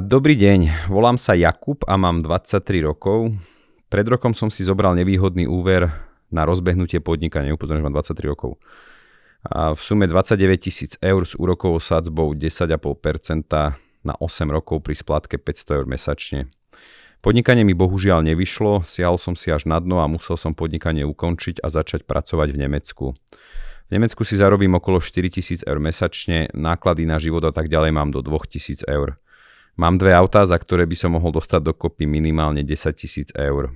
Dobrý 0.00 0.32
deň, 0.32 0.88
volám 0.88 1.20
sa 1.20 1.36
Jakub 1.36 1.84
a 1.84 2.00
mám 2.00 2.24
23 2.24 2.88
rokov. 2.88 3.36
Pred 3.92 4.16
rokom 4.16 4.32
som 4.32 4.48
si 4.48 4.64
zobral 4.64 4.96
nevýhodný 4.96 5.44
úver 5.44 5.92
na 6.32 6.48
rozbehnutie 6.48 7.04
podnikania, 7.04 7.52
upozorňujem, 7.52 7.84
mám 7.84 8.00
23 8.00 8.32
rokov. 8.32 8.56
A 9.44 9.76
v 9.76 9.80
sume 9.84 10.08
29 10.08 10.40
tisíc 10.56 10.96
eur 11.04 11.20
s 11.20 11.36
úrokovou 11.36 11.84
sadzbou 11.84 12.32
10,5% 12.32 12.80
na 14.08 14.14
8 14.16 14.48
rokov 14.48 14.88
pri 14.88 14.96
splátke 14.96 15.36
500 15.36 15.76
eur 15.76 15.84
mesačne. 15.84 16.48
Podnikanie 17.20 17.60
mi 17.60 17.76
bohužiaľ 17.76 18.24
nevyšlo, 18.24 18.88
siahol 18.88 19.20
som 19.20 19.36
si 19.36 19.52
až 19.52 19.68
na 19.68 19.76
dno 19.84 20.00
a 20.00 20.08
musel 20.08 20.40
som 20.40 20.56
podnikanie 20.56 21.04
ukončiť 21.04 21.60
a 21.60 21.68
začať 21.68 22.08
pracovať 22.08 22.56
v 22.56 22.60
Nemecku. 22.64 23.12
V 23.12 23.90
Nemecku 23.92 24.24
si 24.24 24.40
zarobím 24.40 24.80
okolo 24.80 24.96
4000 24.96 25.68
eur 25.68 25.76
mesačne, 25.76 26.48
náklady 26.56 27.04
na 27.04 27.20
život 27.20 27.44
a 27.44 27.52
tak 27.52 27.68
ďalej 27.68 27.92
mám 27.92 28.16
do 28.16 28.24
2000 28.24 28.88
eur. 28.88 29.20
Mám 29.78 29.94
dve 30.02 30.10
autá, 30.10 30.42
za 30.42 30.58
ktoré 30.58 30.90
by 30.90 30.98
som 30.98 31.14
mohol 31.14 31.30
dostať 31.30 31.70
dokopy 31.70 32.02
minimálne 32.02 32.66
10 32.66 32.98
tisíc 32.98 33.30
eur. 33.30 33.70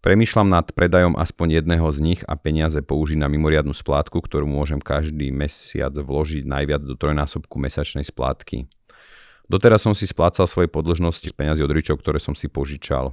Premýšľam 0.00 0.48
nad 0.48 0.64
predajom 0.72 1.20
aspoň 1.20 1.60
jedného 1.60 1.84
z 1.92 1.98
nich 2.00 2.20
a 2.24 2.32
peniaze 2.32 2.80
použiť 2.80 3.20
na 3.20 3.28
mimoriadnu 3.28 3.76
splátku, 3.76 4.24
ktorú 4.24 4.48
môžem 4.48 4.80
každý 4.80 5.28
mesiac 5.28 5.92
vložiť 5.92 6.48
najviac 6.48 6.80
do 6.80 6.96
trojnásobku 6.96 7.60
mesačnej 7.60 8.08
splátky. 8.08 8.72
Doteraz 9.52 9.84
som 9.84 9.92
si 9.92 10.08
splácal 10.08 10.48
svoje 10.48 10.72
podlžnosti 10.72 11.28
z 11.28 11.34
peniazy 11.36 11.60
od 11.60 11.76
ričov, 11.76 12.00
ktoré 12.00 12.16
som 12.24 12.32
si 12.32 12.48
požičal. 12.48 13.12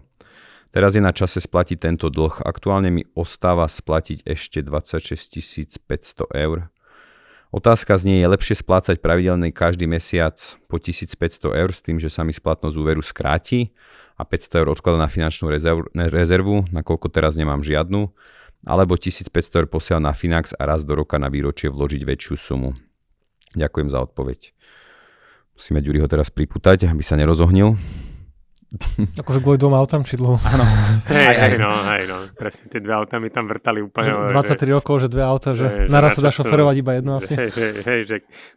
Teraz 0.72 0.96
je 0.96 1.04
na 1.04 1.12
čase 1.12 1.44
splatiť 1.44 1.84
tento 1.84 2.08
dlh. 2.08 2.48
Aktuálne 2.48 2.96
mi 2.96 3.04
ostáva 3.12 3.68
splatiť 3.68 4.24
ešte 4.24 4.64
26 4.64 5.84
500 5.84 6.32
eur. 6.32 6.72
Otázka 7.56 7.96
znie, 7.96 8.20
je 8.20 8.28
lepšie 8.28 8.60
splácať 8.60 9.00
pravidelný 9.00 9.56
každý 9.56 9.88
mesiac 9.88 10.36
po 10.68 10.76
1500 10.76 11.56
eur 11.56 11.72
s 11.72 11.80
tým, 11.80 12.04
že 12.04 12.12
sa 12.12 12.28
mi 12.28 12.36
splatnosť 12.36 12.76
úveru 12.76 13.00
skráti 13.00 13.72
a 14.20 14.28
500 14.28 14.60
eur 14.60 14.68
odkladá 14.76 15.00
na 15.00 15.08
finančnú 15.08 15.48
rezervu, 15.48 15.88
rezervu, 15.96 16.68
nakoľko 16.76 17.08
teraz 17.08 17.40
nemám 17.40 17.64
žiadnu, 17.64 18.12
alebo 18.68 19.00
1500 19.00 19.32
eur 19.56 19.68
posiel 19.72 20.04
na 20.04 20.12
Finax 20.12 20.52
a 20.52 20.68
raz 20.68 20.84
do 20.84 21.00
roka 21.00 21.16
na 21.16 21.32
výročie 21.32 21.72
vložiť 21.72 22.04
väčšiu 22.04 22.36
sumu. 22.36 22.76
Ďakujem 23.56 23.88
za 23.88 24.04
odpoveď. 24.04 24.52
Musíme 25.56 25.80
Ďuriho 25.80 26.12
teraz 26.12 26.28
priputať, 26.28 26.92
aby 26.92 27.08
sa 27.08 27.16
nerozohnil. 27.16 27.80
Akože 29.22 29.39
kvôli 29.39 29.58
dvom 29.60 29.75
autám 29.75 30.03
či 30.03 30.20
dlhu? 30.20 30.39
Áno. 30.41 30.65
Hej, 31.12 31.36
hej, 31.38 31.53
no, 31.62 31.70
hej, 31.94 32.03
no. 32.10 32.17
Presne, 32.34 32.67
tie 32.67 32.82
dve 32.82 32.94
autá 32.98 33.22
mi 33.22 33.29
tam 33.29 33.46
vrtali 33.46 33.79
úplne. 33.79 34.34
23 34.34 34.58
že, 34.58 34.65
rokov, 34.74 34.96
že 35.05 35.08
dve 35.08 35.24
auta, 35.24 35.53
že, 35.53 35.67
že 35.67 35.91
naraz 35.91 36.17
sa 36.17 36.22
dá 36.25 36.32
šoferovať 36.34 36.75
iba 36.82 36.91
jedno 36.98 37.22
asi. 37.22 37.34
Hej, 37.38 37.50
hej, 37.53 37.74
hej, 37.86 38.00
že 38.10 38.15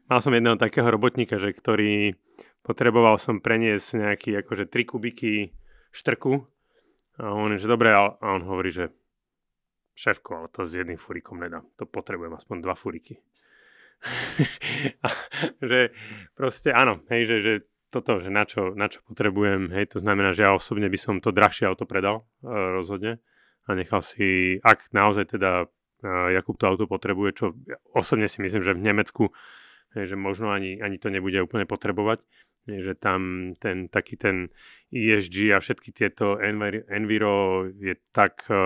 mal 0.09 0.19
som 0.25 0.33
jedného 0.33 0.57
takého 0.57 0.89
robotníka, 0.89 1.37
že 1.37 1.53
ktorý 1.53 2.17
potreboval 2.65 3.21
som 3.21 3.39
preniesť 3.39 4.01
nejaký 4.01 4.31
akože 4.45 4.69
3 4.69 4.91
kubiky 4.91 5.53
štrku 5.93 6.45
a 7.19 7.35
on 7.35 7.59
že 7.59 7.67
dobre, 7.67 7.91
a 7.91 8.15
on 8.23 8.47
hovorí, 8.47 8.71
že 8.71 8.95
šéfko, 9.99 10.31
ale 10.45 10.49
to 10.55 10.63
s 10.63 10.79
jedným 10.79 10.95
furikom 10.95 11.43
nedám. 11.43 11.67
To 11.83 11.85
potrebujem 11.91 12.31
aspoň 12.39 12.57
dva 12.63 12.79
furiky. 12.79 13.19
že 15.71 15.91
proste 16.39 16.71
áno, 16.71 17.03
hej, 17.11 17.27
že, 17.27 17.37
že 17.43 17.55
toto, 17.89 18.21
že 18.21 18.29
na 18.29 18.45
čo, 18.45 18.77
na 18.77 18.93
čo 18.93 19.01
potrebujem, 19.09 19.73
hej, 19.73 19.97
to 19.97 19.99
znamená, 19.99 20.37
že 20.37 20.45
ja 20.45 20.53
osobne 20.53 20.89
by 20.93 20.99
som 21.01 21.25
to 21.25 21.33
drahšie 21.33 21.65
auto 21.65 21.89
predal, 21.89 22.29
e, 22.45 22.49
rozhodne, 22.49 23.21
a 23.69 23.77
nechal 23.77 24.01
si, 24.01 24.57
ak 24.65 24.93
naozaj 24.93 25.37
teda 25.37 25.69
e, 26.05 26.37
Jakub 26.37 26.57
to 26.57 26.69
auto 26.69 26.85
potrebuje, 26.89 27.31
čo 27.37 27.45
ja 27.69 27.77
osobne 27.93 28.29
si 28.29 28.41
myslím, 28.41 28.65
že 28.65 28.77
v 28.77 28.85
Nemecku, 28.85 29.25
hej, 29.97 30.13
že 30.13 30.17
možno 30.17 30.53
ani, 30.53 30.81
ani 30.81 30.97
to 31.01 31.09
nebude 31.09 31.41
úplne 31.41 31.65
potrebovať, 31.65 32.25
hej, 32.69 32.81
že 32.81 32.93
tam 32.97 33.53
ten 33.57 33.89
taký 33.89 34.21
ten 34.21 34.53
ESG 34.93 35.53
a 35.53 35.61
všetky 35.61 35.93
tieto 35.93 36.37
Enviro 36.41 37.69
je 37.73 37.97
tak 38.13 38.45
e, 38.49 38.57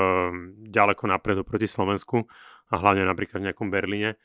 ďaleko 0.67 1.11
napredu 1.11 1.43
proti 1.47 1.71
Slovensku 1.71 2.27
a 2.71 2.75
hlavne 2.79 3.07
napríklad 3.07 3.43
v 3.43 3.47
nejakom 3.51 3.71
Berlíne, 3.71 4.19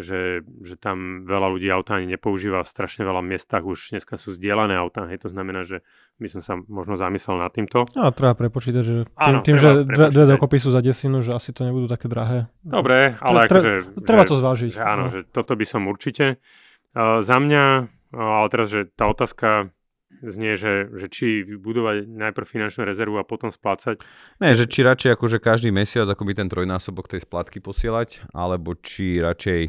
že, 0.00 0.42
že 0.64 0.74
tam 0.76 1.28
veľa 1.28 1.48
ľudí 1.56 1.68
auta 1.68 1.96
ani 2.00 2.16
nepoužíva, 2.16 2.64
v 2.64 2.72
strašne 2.72 3.04
veľa 3.06 3.22
miestach 3.24 3.64
už 3.64 3.94
dneska 3.94 4.16
sú 4.16 4.34
zdieľané 4.34 4.76
auta, 4.76 5.06
hej, 5.06 5.22
to 5.22 5.28
znamená, 5.28 5.64
že 5.64 5.84
by 6.20 6.28
som 6.28 6.40
sa 6.44 6.52
možno 6.68 7.00
zamyslel 7.00 7.40
nad 7.40 7.52
týmto. 7.52 7.88
A 7.96 8.12
treba 8.12 8.36
prepočítať, 8.36 8.82
že 8.84 8.94
tým, 9.08 9.16
Áno, 9.16 9.38
tým 9.40 9.56
že 9.56 9.88
dve, 9.88 10.12
dve 10.12 10.24
dokopy 10.36 10.60
sú 10.60 10.68
za 10.72 10.84
desinu, 10.84 11.24
že 11.24 11.32
asi 11.32 11.54
to 11.56 11.64
nebudú 11.64 11.88
také 11.88 12.08
drahé. 12.08 12.52
Dobre, 12.60 13.16
ale 13.20 13.48
tre, 13.48 13.60
akože... 13.60 13.72
Treba 14.04 14.24
to 14.28 14.36
zvážiť. 14.36 14.72
Že 14.76 14.82
áno, 14.84 15.04
no. 15.08 15.12
že 15.12 15.20
toto 15.28 15.56
by 15.56 15.64
som 15.64 15.88
určite. 15.88 16.42
Uh, 16.90 17.22
za 17.22 17.40
mňa, 17.40 17.64
uh, 18.12 18.36
ale 18.42 18.46
teraz, 18.52 18.68
že 18.68 18.90
tá 18.92 19.08
otázka 19.08 19.72
znie, 20.20 20.58
že, 20.60 20.92
že 20.92 21.06
či 21.08 21.40
vybudovať 21.46 22.04
najprv 22.04 22.46
finančnú 22.46 22.84
rezervu 22.84 23.16
a 23.16 23.24
potom 23.24 23.48
splácať. 23.48 24.04
Ne, 24.42 24.52
že 24.52 24.68
či 24.68 24.84
radšej 24.84 25.16
akože 25.16 25.38
každý 25.40 25.72
mesiac 25.72 26.04
akoby 26.04 26.36
ten 26.36 26.48
trojnásobok 26.52 27.08
tej 27.08 27.24
splátky 27.24 27.64
posielať, 27.64 28.28
alebo 28.36 28.76
či 28.76 29.22
radšej 29.22 29.60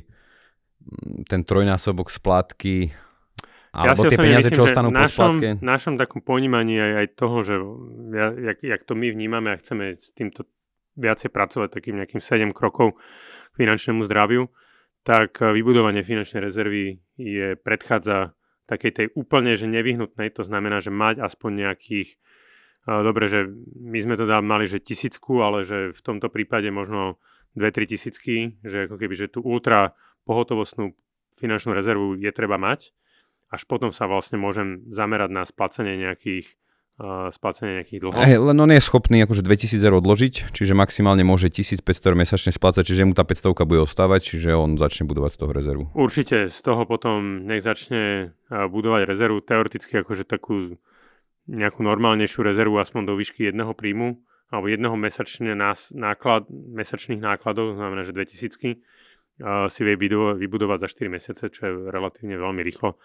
ten 1.30 1.42
trojnásobok 1.44 2.10
splátky 2.10 2.92
alebo 3.72 4.04
ja 4.04 4.12
tie 4.12 4.20
peniaze, 4.20 4.52
myslím, 4.52 4.58
čo 4.60 4.68
ostanú 4.68 4.90
po 4.92 5.08
splátke? 5.08 5.48
V 5.56 5.64
našom 5.64 5.96
takom 5.96 6.20
ponímaní 6.20 6.76
aj, 6.76 6.92
aj 6.92 7.08
toho, 7.16 7.38
že 7.40 7.56
ja, 8.12 8.28
jak, 8.52 8.58
jak 8.60 8.82
to 8.84 9.00
my 9.00 9.08
vnímame 9.16 9.56
a 9.56 9.60
chceme 9.64 9.96
s 9.96 10.12
týmto 10.12 10.44
viacej 11.00 11.32
pracovať, 11.32 11.72
takým 11.72 11.96
nejakým 12.04 12.20
7 12.20 12.52
krokov 12.52 13.00
k 13.56 13.56
finančnému 13.56 14.04
zdraviu, 14.04 14.52
tak 15.08 15.40
vybudovanie 15.40 16.04
finančnej 16.04 16.44
rezervy 16.44 17.00
je 17.16 17.56
predchádza 17.56 18.36
takej 18.68 18.92
tej 18.92 19.08
úplne, 19.16 19.56
že 19.56 19.72
nevyhnutnej, 19.72 20.36
to 20.36 20.44
znamená, 20.44 20.84
že 20.84 20.92
mať 20.92 21.24
aspoň 21.24 21.72
nejakých, 21.72 22.20
dobre, 22.88 23.32
že 23.32 23.48
my 23.80 24.00
sme 24.04 24.16
to 24.20 24.28
mali, 24.44 24.68
že 24.68 24.84
tisícku, 24.84 25.40
ale 25.40 25.64
že 25.64 25.96
v 25.96 26.02
tomto 26.04 26.28
prípade 26.28 26.68
možno 26.76 27.24
2-3 27.56 27.88
tisícky, 27.88 28.36
že 28.68 28.92
ako 28.92 29.00
keby, 29.00 29.16
že 29.16 29.32
tú 29.32 29.40
ultra 29.48 29.96
pohotovostnú 30.32 30.96
finančnú 31.36 31.76
rezervu 31.76 32.16
je 32.16 32.32
treba 32.32 32.56
mať, 32.56 32.96
až 33.52 33.68
potom 33.68 33.92
sa 33.92 34.08
vlastne 34.08 34.40
môžem 34.40 34.88
zamerať 34.88 35.30
na 35.36 35.44
splacenie 35.44 36.00
nejakých 36.00 36.56
uh, 37.04 37.28
splácanie 37.36 37.84
nejakých 37.84 38.00
dlhov. 38.00 38.24
Hey, 38.24 38.40
len 38.40 38.56
on 38.56 38.72
je 38.72 38.80
schopný 38.80 39.28
akože 39.28 39.44
2000 39.44 39.76
eur 39.84 40.00
odložiť, 40.00 40.56
čiže 40.56 40.72
maximálne 40.72 41.28
môže 41.28 41.52
1500 41.52 41.84
eur 41.84 42.16
mesačne 42.16 42.56
splácať, 42.56 42.88
čiže 42.88 43.04
mu 43.04 43.12
tá 43.12 43.28
500 43.28 43.68
bude 43.68 43.84
ostávať, 43.84 44.32
čiže 44.32 44.56
on 44.56 44.80
začne 44.80 45.04
budovať 45.04 45.36
z 45.36 45.38
toho 45.44 45.52
rezervu. 45.52 45.84
Určite, 45.92 46.48
z 46.48 46.60
toho 46.64 46.88
potom 46.88 47.44
nech 47.44 47.60
začne 47.60 48.32
budovať 48.48 49.04
rezervu, 49.04 49.44
teoreticky 49.44 50.00
akože 50.00 50.24
takú 50.24 50.80
nejakú 51.52 51.84
normálnejšiu 51.84 52.40
rezervu 52.48 52.80
aspoň 52.80 53.12
do 53.12 53.14
výšky 53.20 53.52
jedného 53.52 53.76
príjmu 53.76 54.16
alebo 54.52 54.68
jedného 54.68 54.96
mesačne 55.00 55.56
nás, 55.56 55.96
náklad, 55.96 56.44
mesačných 56.52 57.24
nákladov, 57.24 57.80
znamená, 57.80 58.04
že 58.04 58.12
2000 58.12 58.52
uh, 58.52 58.76
si 59.70 59.82
vie 59.82 59.96
vybudovať 60.38 60.78
za 60.86 60.88
4 60.88 61.16
mesiace, 61.18 61.44
čo 61.50 61.62
je 61.66 61.74
relatívne 61.90 62.38
veľmi 62.38 62.62
rýchlo. 62.62 62.96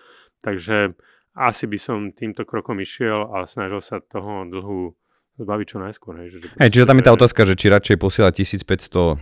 Takže 0.44 0.92
asi 1.36 1.64
by 1.68 1.78
som 1.80 1.98
týmto 2.12 2.44
krokom 2.48 2.80
išiel 2.80 3.28
a 3.32 3.44
snažil 3.44 3.80
sa 3.84 4.00
toho 4.00 4.48
dlhu 4.48 4.96
zbaviť 5.36 5.66
čo 5.68 5.78
najskôr. 5.80 6.16
Hej, 6.24 6.28
že, 6.32 6.38
hey, 6.56 6.72
čiže 6.72 6.88
tam 6.88 6.96
je 6.96 7.04
tá 7.04 7.12
otázka, 7.12 7.44
že 7.44 7.54
či 7.60 7.68
radšej 7.68 7.96
posielať 8.00 8.32
1500 8.64 9.20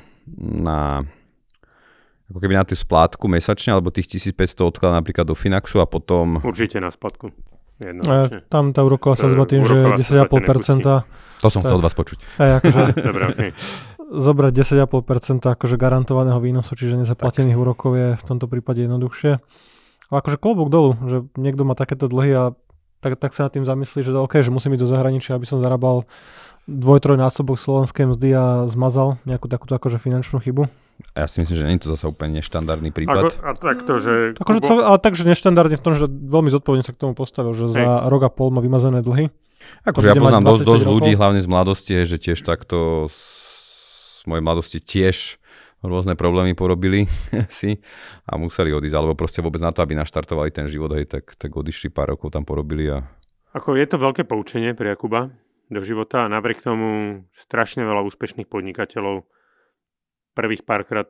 na 0.62 1.02
ako 2.30 2.38
keby 2.40 2.56
na 2.56 2.64
tú 2.64 2.72
splátku 2.72 3.28
mesačne, 3.28 3.76
alebo 3.76 3.92
tých 3.92 4.08
1500 4.16 4.64
odkladá 4.64 4.96
napríklad 4.96 5.28
do 5.28 5.36
Finaxu 5.36 5.76
a 5.82 5.86
potom... 5.86 6.40
Určite 6.40 6.80
na 6.80 6.88
splátku. 6.88 7.30
E, 7.82 7.90
tam 8.48 8.70
tá 8.70 8.80
úroková 8.86 9.18
zba 9.18 9.44
tým, 9.44 9.66
že 9.66 9.74
10,5%. 9.74 11.04
To 11.42 11.48
som 11.52 11.60
chcel 11.60 11.76
od 11.76 11.84
vás 11.84 11.92
počuť. 11.92 12.18
Aj, 12.40 12.62
akože, 12.62 12.80
Dobre, 13.10 13.22
okay. 13.28 13.50
Zobrať 14.04 14.52
10,5% 14.84 15.40
akože 15.40 15.76
garantovaného 15.80 16.36
výnosu, 16.42 16.76
čiže 16.76 17.00
nezaplatených 17.00 17.56
tak. 17.56 17.62
úrokov 17.62 17.90
je 17.96 18.08
v 18.20 18.24
tomto 18.24 18.46
prípade 18.50 18.84
jednoduchšie. 18.84 19.40
Ale 20.12 20.16
akože 20.20 20.36
klobúk 20.36 20.68
dolu, 20.68 20.96
že 21.08 21.16
niekto 21.40 21.64
má 21.64 21.72
takéto 21.72 22.06
dlhy 22.06 22.30
a 22.36 22.44
tak, 23.00 23.20
tak 23.20 23.36
sa 23.36 23.48
nad 23.48 23.52
tým 23.52 23.68
zamyslí, 23.68 24.00
že 24.00 24.16
OK, 24.16 24.40
že 24.40 24.48
musím 24.48 24.76
ísť 24.76 24.84
do 24.84 24.92
zahraničia, 24.92 25.36
aby 25.36 25.44
som 25.44 25.60
zarábal 25.60 26.08
dvoj, 26.64 27.04
trojnásobok 27.04 27.60
slovenskej 27.60 28.08
mzdy 28.12 28.28
a 28.32 28.44
zmazal 28.72 29.20
nejakú 29.28 29.48
takúto 29.48 29.76
akože 29.76 30.00
finančnú 30.00 30.40
chybu. 30.40 30.68
Ja 31.12 31.26
si 31.28 31.42
myslím, 31.42 31.56
že 31.58 31.64
nie 31.66 31.76
je 31.76 31.82
to 31.84 31.90
zase 31.98 32.04
úplne 32.06 32.40
neštandardný 32.40 32.94
prípad. 32.94 33.34
Ako, 33.34 33.44
a 33.44 33.50
takto, 33.58 33.92
že... 33.98 34.38
Akože, 34.38 34.60
co, 34.62 34.72
ale 34.80 34.98
takže 35.02 35.26
neštandardne 35.26 35.76
v 35.76 35.84
tom, 35.84 35.94
že 35.98 36.06
veľmi 36.08 36.48
zodpovedne 36.54 36.86
sa 36.86 36.94
k 36.94 37.00
tomu 37.02 37.12
postavil, 37.12 37.52
že 37.52 37.68
Hej. 37.68 37.82
za 37.82 38.08
rok 38.08 38.22
a 38.24 38.30
pol 38.30 38.54
má 38.54 38.62
vymazané 38.62 39.02
dlhy. 39.02 39.28
Akože 39.84 40.12
ja 40.12 40.16
poznám 40.16 40.44
dosť, 40.44 40.62
dosť 40.64 40.84
ľudí, 40.86 41.12
hlavne 41.18 41.40
z 41.42 41.48
mladosti, 41.50 41.92
že 42.06 42.16
tiež 42.16 42.40
takto 42.46 43.10
mojej 44.28 44.44
mladosti 44.44 44.78
tiež 44.80 45.38
rôzne 45.84 46.16
problémy 46.16 46.56
porobili 46.56 47.04
si 47.52 47.78
a 48.24 48.40
museli 48.40 48.72
odísť, 48.72 48.96
alebo 48.96 49.14
proste 49.14 49.44
vôbec 49.44 49.60
na 49.60 49.70
to, 49.70 49.84
aby 49.84 49.92
naštartovali 49.92 50.50
ten 50.50 50.66
život, 50.66 50.96
hej, 50.96 51.08
tak, 51.08 51.36
tak 51.36 51.52
odišli 51.52 51.92
pár 51.92 52.16
rokov 52.16 52.32
tam 52.32 52.48
porobili 52.48 52.88
a... 52.88 53.04
Ako 53.54 53.78
je 53.78 53.86
to 53.86 54.00
veľké 54.00 54.26
poučenie 54.26 54.74
pre 54.74 54.90
Jakuba 54.90 55.30
do 55.70 55.80
života 55.86 56.26
a 56.26 56.32
napriek 56.32 56.64
tomu 56.64 57.22
strašne 57.38 57.86
veľa 57.86 58.02
úspešných 58.02 58.50
podnikateľov 58.50 59.24
prvých 60.34 60.66
párkrát 60.66 61.08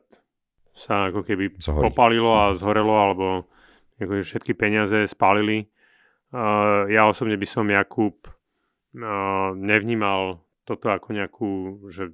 sa 0.75 1.09
ako 1.09 1.25
keby 1.25 1.57
Zhorí. 1.57 1.81
popálilo 1.89 2.35
a 2.35 2.53
zhorelo, 2.53 2.93
alebo 2.93 3.25
ako 3.97 4.21
všetky 4.21 4.53
peniaze 4.53 5.07
spálili. 5.07 5.71
Uh, 6.35 6.85
ja 6.91 7.07
osobne 7.07 7.39
by 7.39 7.47
som 7.47 7.65
Jakub 7.71 8.27
uh, 8.27 9.55
nevnímal 9.55 10.43
toto 10.67 10.91
ako 10.91 11.15
nejakú, 11.15 11.51
že 11.89 12.11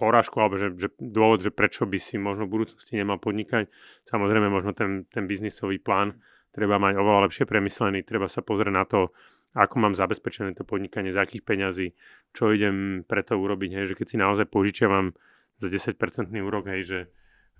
porážku 0.00 0.40
alebo 0.40 0.56
že, 0.56 0.72
že 0.80 0.88
dôvod, 0.96 1.44
že 1.44 1.52
prečo 1.52 1.84
by 1.84 2.00
si 2.00 2.16
možno 2.16 2.48
v 2.48 2.56
budúcnosti 2.56 2.96
nemal 2.96 3.20
podnikať. 3.20 3.68
Samozrejme, 4.08 4.48
možno 4.48 4.72
ten, 4.72 5.04
ten 5.12 5.28
biznisový 5.28 5.76
plán 5.76 6.16
treba 6.56 6.80
mať 6.80 6.96
oveľa 6.96 7.28
lepšie 7.28 7.44
premyslený, 7.44 8.02
treba 8.08 8.26
sa 8.26 8.40
pozrieť 8.40 8.72
na 8.72 8.88
to, 8.88 9.12
ako 9.54 9.82
mám 9.82 9.94
zabezpečené 9.98 10.54
to 10.54 10.62
podnikanie, 10.62 11.10
z 11.10 11.20
akých 11.20 11.42
peňazí, 11.42 11.86
čo 12.30 12.54
idem 12.54 13.02
preto 13.04 13.34
urobiť, 13.34 13.70
hej, 13.76 13.84
že 13.92 13.94
keď 13.98 14.06
si 14.06 14.16
naozaj 14.16 14.46
požičiavam 14.46 15.12
za 15.58 15.68
10% 15.68 15.98
úrok, 16.40 16.70
hej, 16.70 16.82
že 16.86 16.98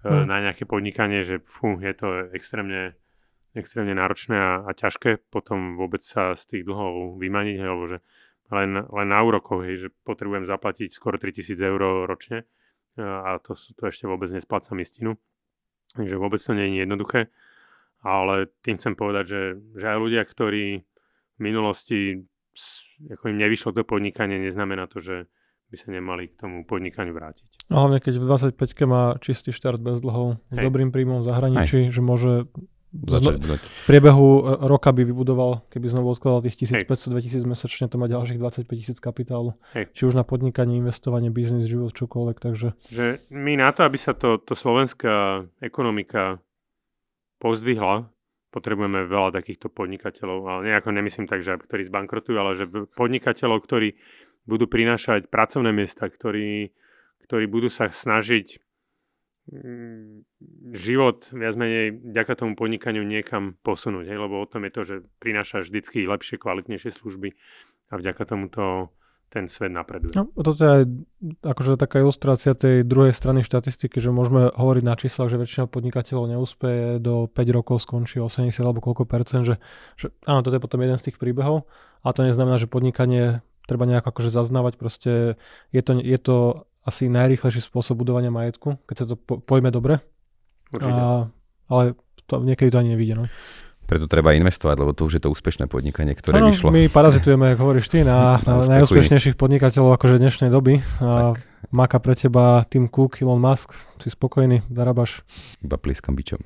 hmm. 0.06 0.26
na 0.26 0.36
nejaké 0.48 0.64
podnikanie, 0.70 1.26
že 1.26 1.42
fú, 1.44 1.78
je 1.82 1.94
to 1.94 2.30
extrémne, 2.30 2.94
extrémne 3.58 3.94
náročné 3.94 4.38
a, 4.38 4.52
a 4.66 4.70
ťažké 4.70 5.30
potom 5.34 5.74
vôbec 5.74 6.02
sa 6.06 6.38
z 6.38 6.42
tých 6.46 6.62
dlhov 6.66 7.18
vymaniť, 7.18 7.56
hej, 7.58 7.68
alebo 7.68 7.86
že 7.90 7.98
len, 8.50 8.70
len 8.82 9.08
na 9.08 9.20
úrokoch, 9.22 9.62
hej, 9.62 9.86
že 9.86 9.88
potrebujem 10.02 10.46
zaplatiť 10.46 10.90
skoro 10.90 11.16
3000 11.16 11.54
eur 11.58 12.06
ročne 12.06 12.46
a 12.98 13.38
to, 13.38 13.54
to 13.54 13.82
ešte 13.86 14.10
vôbec 14.10 14.28
nesplácam 14.34 14.76
istinu. 14.82 15.16
Takže 15.94 16.18
vôbec 16.18 16.38
to 16.38 16.54
nie 16.54 16.70
je 16.74 16.86
jednoduché. 16.86 17.30
Ale 18.00 18.48
tým 18.62 18.78
chcem 18.78 18.94
povedať, 18.96 19.24
že, 19.26 19.42
že 19.76 19.84
aj 19.90 19.98
ľudia, 19.98 20.22
ktorí 20.24 20.82
v 21.36 21.40
minulosti 21.40 22.24
ako 23.10 23.32
im 23.32 23.38
nevyšlo 23.40 23.72
to 23.72 23.82
podnikanie, 23.86 24.36
neznamená 24.36 24.90
to, 24.90 25.00
že 25.00 25.16
by 25.70 25.76
sa 25.78 25.88
nemali 25.94 26.28
k 26.28 26.34
tomu 26.34 26.66
podnikaniu 26.66 27.14
vrátiť. 27.14 27.70
No 27.70 27.86
hlavne 27.86 28.02
keď 28.02 28.18
v 28.18 28.24
25 28.58 28.90
má 28.90 29.14
čistý 29.22 29.54
štart 29.54 29.78
bez 29.78 30.02
dlhov, 30.02 30.42
s 30.50 30.58
dobrým 30.58 30.90
príjmom 30.90 31.22
v 31.22 31.26
zahraničí, 31.30 31.78
Hej. 31.88 31.94
že 31.94 32.00
môže 32.02 32.32
Zno, 32.90 33.38
v 33.38 33.84
priebehu 33.86 34.42
roka 34.66 34.90
by 34.90 35.06
vybudoval, 35.06 35.62
keby 35.70 35.86
znovu 35.94 36.10
odkladal 36.10 36.42
tých 36.42 36.66
1500-2000 36.66 37.46
mesačne, 37.46 37.86
to 37.86 38.02
má 38.02 38.10
ďalších 38.10 38.38
25 38.42 38.66
tisíc 38.66 38.98
kapitálu. 38.98 39.54
Hej. 39.78 39.94
Či 39.94 40.10
už 40.10 40.18
na 40.18 40.26
podnikanie, 40.26 40.82
investovanie, 40.82 41.30
biznis, 41.30 41.70
život, 41.70 41.94
čokoľvek. 41.94 42.36
Takže... 42.42 42.74
Že 42.90 43.22
my 43.30 43.62
na 43.62 43.70
to, 43.70 43.86
aby 43.86 43.94
sa 43.94 44.10
to, 44.18 44.42
to 44.42 44.58
slovenská 44.58 45.46
ekonomika 45.62 46.42
pozdvihla, 47.38 48.10
potrebujeme 48.50 49.06
veľa 49.06 49.38
takýchto 49.38 49.70
podnikateľov, 49.70 50.38
ale 50.42 50.60
nejako 50.74 50.90
nemyslím 50.90 51.30
tak, 51.30 51.46
že 51.46 51.54
ktorí 51.62 51.86
zbankrotujú, 51.86 52.36
ale 52.36 52.58
že 52.58 52.66
podnikateľov, 52.98 53.62
ktorí 53.62 53.94
budú 54.50 54.66
prinášať 54.66 55.30
pracovné 55.30 55.70
miesta, 55.70 56.10
ktorí, 56.10 56.74
ktorí 57.22 57.44
budú 57.46 57.70
sa 57.70 57.86
snažiť 57.86 58.58
život 60.70 61.26
viac 61.34 61.54
menej 61.58 61.98
vďaka 62.14 62.32
tomu 62.38 62.54
podnikaniu 62.54 63.02
niekam 63.02 63.58
posunúť, 63.66 64.06
hej? 64.06 64.18
lebo 64.18 64.38
o 64.38 64.46
tom 64.46 64.62
je 64.66 64.72
to, 64.72 64.82
že 64.86 64.96
prináša 65.18 65.66
vždycky 65.66 66.06
lepšie, 66.06 66.38
kvalitnejšie 66.38 66.94
služby 66.94 67.34
a 67.90 67.98
vďaka 67.98 68.22
tomuto 68.30 68.94
ten 69.30 69.46
svet 69.46 69.70
napreduje. 69.70 70.10
No, 70.18 70.26
toto 70.34 70.58
je 70.58 70.70
aj 70.70 70.84
akože 71.46 71.78
taká 71.78 72.02
ilustrácia 72.02 72.58
tej 72.58 72.82
druhej 72.82 73.14
strany 73.14 73.46
štatistiky, 73.46 74.02
že 74.02 74.10
môžeme 74.10 74.50
hovoriť 74.50 74.82
na 74.82 74.98
číslach, 74.98 75.30
že 75.30 75.38
väčšina 75.38 75.70
podnikateľov 75.70 76.34
neúspeje, 76.34 76.98
do 76.98 77.30
5 77.30 77.56
rokov 77.56 77.86
skončí 77.86 78.18
80 78.18 78.50
alebo 78.66 78.82
koľko 78.82 79.06
percent, 79.06 79.46
že, 79.46 79.62
že 79.94 80.10
áno, 80.26 80.42
toto 80.42 80.58
je 80.58 80.62
potom 80.62 80.82
jeden 80.82 80.98
z 80.98 81.10
tých 81.10 81.16
príbehov, 81.22 81.70
a 82.02 82.10
to 82.10 82.26
neznamená, 82.26 82.58
že 82.58 82.66
podnikanie 82.66 83.46
treba 83.70 83.86
nejak 83.86 84.02
akože 84.02 84.34
zaznávať, 84.34 84.82
proste 84.82 85.38
je 85.70 85.82
to, 85.86 86.02
je 86.02 86.18
to 86.18 86.66
asi 86.84 87.12
najrýchlejší 87.12 87.60
spôsob 87.60 88.00
budovania 88.00 88.32
majetku, 88.32 88.80
keď 88.88 88.96
sa 88.96 89.04
to 89.08 89.14
po, 89.20 89.40
pojme 89.40 89.68
dobre. 89.68 90.00
Určite. 90.72 90.96
A, 90.96 91.28
ale 91.68 91.82
to, 92.24 92.40
niekedy 92.40 92.72
to 92.72 92.80
ani 92.80 92.94
nevidie. 92.96 93.14
No. 93.18 93.28
Preto 93.90 94.06
treba 94.06 94.30
investovať, 94.38 94.76
lebo 94.78 94.94
to 94.94 95.02
už 95.10 95.18
je 95.18 95.22
to 95.26 95.34
úspešné 95.34 95.66
podnikanie, 95.66 96.14
ktoré 96.14 96.38
ano, 96.38 96.54
vyšlo. 96.54 96.70
My 96.70 96.86
parazitujeme, 96.86 97.58
ako 97.58 97.60
hovoríš 97.66 97.90
ty, 97.90 98.06
na, 98.06 98.36
na, 98.46 98.62
na 98.62 98.78
najúspešnejších 98.78 99.34
podnikateľov 99.34 99.98
akože 99.98 100.22
dnešnej 100.22 100.48
doby. 100.54 100.78
A 101.02 101.34
Maka 101.70 102.02
pre 102.02 102.18
teba 102.18 102.66
Tim 102.66 102.90
Cook, 102.90 103.22
Elon 103.22 103.38
Musk, 103.38 103.76
si 104.02 104.10
spokojný, 104.10 104.66
zarábaš. 104.72 105.22
Iba 105.62 105.78
pliskam 105.78 106.18
bičom. 106.18 106.42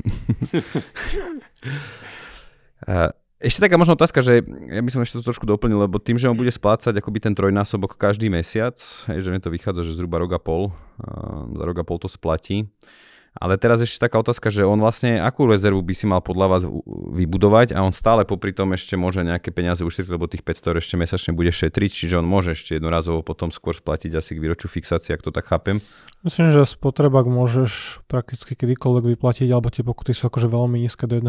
Ešte 3.43 3.67
taká 3.67 3.75
možná 3.75 3.99
otázka, 3.99 4.23
že 4.23 4.47
ja 4.47 4.81
by 4.81 4.91
som 4.95 5.03
ešte 5.03 5.19
to 5.19 5.27
trošku 5.27 5.43
doplnil, 5.45 5.85
lebo 5.85 5.99
tým, 5.99 6.15
že 6.15 6.31
on 6.31 6.39
bude 6.39 6.55
splácať 6.55 6.95
akoby 6.97 7.19
ten 7.19 7.35
trojnásobok 7.35 7.99
každý 7.99 8.31
mesiac, 8.31 8.79
že 9.11 9.29
mi 9.29 9.43
to 9.43 9.51
vychádza, 9.51 9.83
že 9.83 9.99
zhruba 9.99 10.23
rok 10.23 10.39
a 10.39 10.41
pol, 10.41 10.71
za 11.51 11.65
rok 11.67 11.77
a 11.83 11.85
pol 11.85 11.99
to 11.99 12.07
splatí, 12.07 12.71
ale 13.35 13.59
teraz 13.59 13.83
ešte 13.83 14.07
taká 14.07 14.23
otázka, 14.23 14.47
že 14.55 14.63
on 14.63 14.79
vlastne 14.79 15.19
akú 15.19 15.51
rezervu 15.51 15.83
by 15.83 15.95
si 15.95 16.07
mal 16.07 16.23
podľa 16.23 16.47
vás 16.47 16.63
vybudovať 17.11 17.75
a 17.75 17.83
on 17.83 17.91
stále 17.91 18.23
popri 18.23 18.55
tom 18.55 18.71
ešte 18.79 18.95
môže 18.95 19.27
nejaké 19.27 19.51
peniaze 19.51 19.83
ušetriť, 19.83 20.15
lebo 20.15 20.31
tých 20.31 20.47
500 20.47 20.71
eur 20.71 20.77
ešte 20.79 20.95
mesačne 20.95 21.33
bude 21.35 21.51
šetriť, 21.51 21.91
čiže 21.91 22.23
on 22.23 22.27
môže 22.31 22.55
ešte 22.55 22.79
jednorazovo 22.79 23.27
potom 23.27 23.51
skôr 23.51 23.75
splatiť 23.75 24.15
asi 24.15 24.39
k 24.39 24.43
výročiu 24.43 24.71
fixácie, 24.71 25.19
ak 25.19 25.27
to 25.27 25.35
tak 25.35 25.51
chápem. 25.51 25.83
Myslím, 26.25 26.57
že 26.57 26.65
spotrebak 26.65 27.29
môžeš 27.29 28.01
prakticky 28.09 28.57
kedykoľvek 28.57 29.19
vyplatiť, 29.19 29.49
alebo 29.53 29.69
tie 29.69 29.85
pokuty 29.85 30.17
sú 30.17 30.33
akože 30.33 30.49
veľmi 30.49 30.81
nízke 30.81 31.05
do 31.05 31.21
1%, 31.21 31.29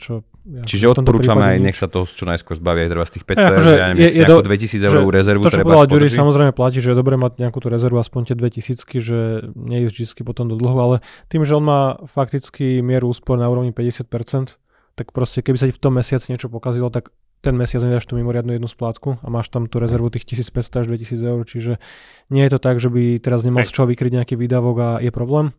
čo... 0.00 0.24
Ja 0.42 0.64
Čiže 0.66 0.90
odporúčame 0.90 1.54
aj, 1.54 1.56
nech 1.62 1.78
sa 1.78 1.86
to 1.86 2.02
čo 2.02 2.26
najskôr 2.26 2.58
zbaví 2.58 2.82
aj 2.82 2.90
treba 2.90 3.04
z 3.06 3.12
tých 3.14 3.24
500 3.28 3.46
eur, 3.46 3.60
že 3.62 3.78
ja 3.78 3.86
neviem, 3.92 4.08
je, 4.08 4.10
je 4.18 4.24
do, 4.26 4.36
2000 4.42 4.88
eurovú 4.88 5.10
rezervu 5.14 5.42
to, 5.46 5.54
čo 5.54 5.62
treba 5.62 5.86
Ďuri, 5.86 6.08
samozrejme 6.08 6.52
platí, 6.56 6.80
že 6.80 6.90
je 6.90 6.98
dobré 6.98 7.14
mať 7.20 7.38
nejakú 7.38 7.60
tú 7.60 7.68
rezervu, 7.68 8.00
aspoň 8.00 8.32
tie 8.32 8.36
2000, 8.40 8.82
že 8.98 9.18
je 9.52 9.86
vždy 9.86 10.22
potom 10.24 10.48
do 10.48 10.56
dlhu, 10.56 10.78
ale 10.80 10.96
tým, 11.32 11.48
že 11.48 11.56
on 11.56 11.64
má 11.64 11.96
fakticky 12.04 12.84
mieru 12.84 13.08
úspor 13.08 13.40
na 13.40 13.48
úrovni 13.48 13.72
50%, 13.72 14.60
tak 14.92 15.16
proste 15.16 15.40
keby 15.40 15.56
sa 15.56 15.66
ti 15.72 15.72
v 15.72 15.80
tom 15.80 15.96
mesiaci 15.96 16.28
niečo 16.28 16.52
pokazilo, 16.52 16.92
tak 16.92 17.08
ten 17.40 17.56
mesiac 17.56 17.82
nedáš 17.82 18.04
tú 18.04 18.20
mimoriadnu 18.20 18.54
jednu 18.54 18.68
splátku 18.68 19.18
a 19.18 19.26
máš 19.32 19.48
tam 19.48 19.66
tú 19.66 19.80
rezervu 19.80 20.12
tých 20.12 20.28
1500 20.28 20.84
až 20.84 20.86
2000 20.92 21.32
eur, 21.32 21.40
čiže 21.42 21.72
nie 22.28 22.44
je 22.44 22.52
to 22.52 22.60
tak, 22.60 22.78
že 22.78 22.92
by 22.92 23.18
teraz 23.18 23.42
nemal 23.42 23.64
z 23.64 23.72
čoho 23.72 23.88
vykryť 23.88 24.12
nejaký 24.20 24.34
výdavok 24.36 24.76
a 24.78 24.88
je 25.00 25.10
problém, 25.10 25.56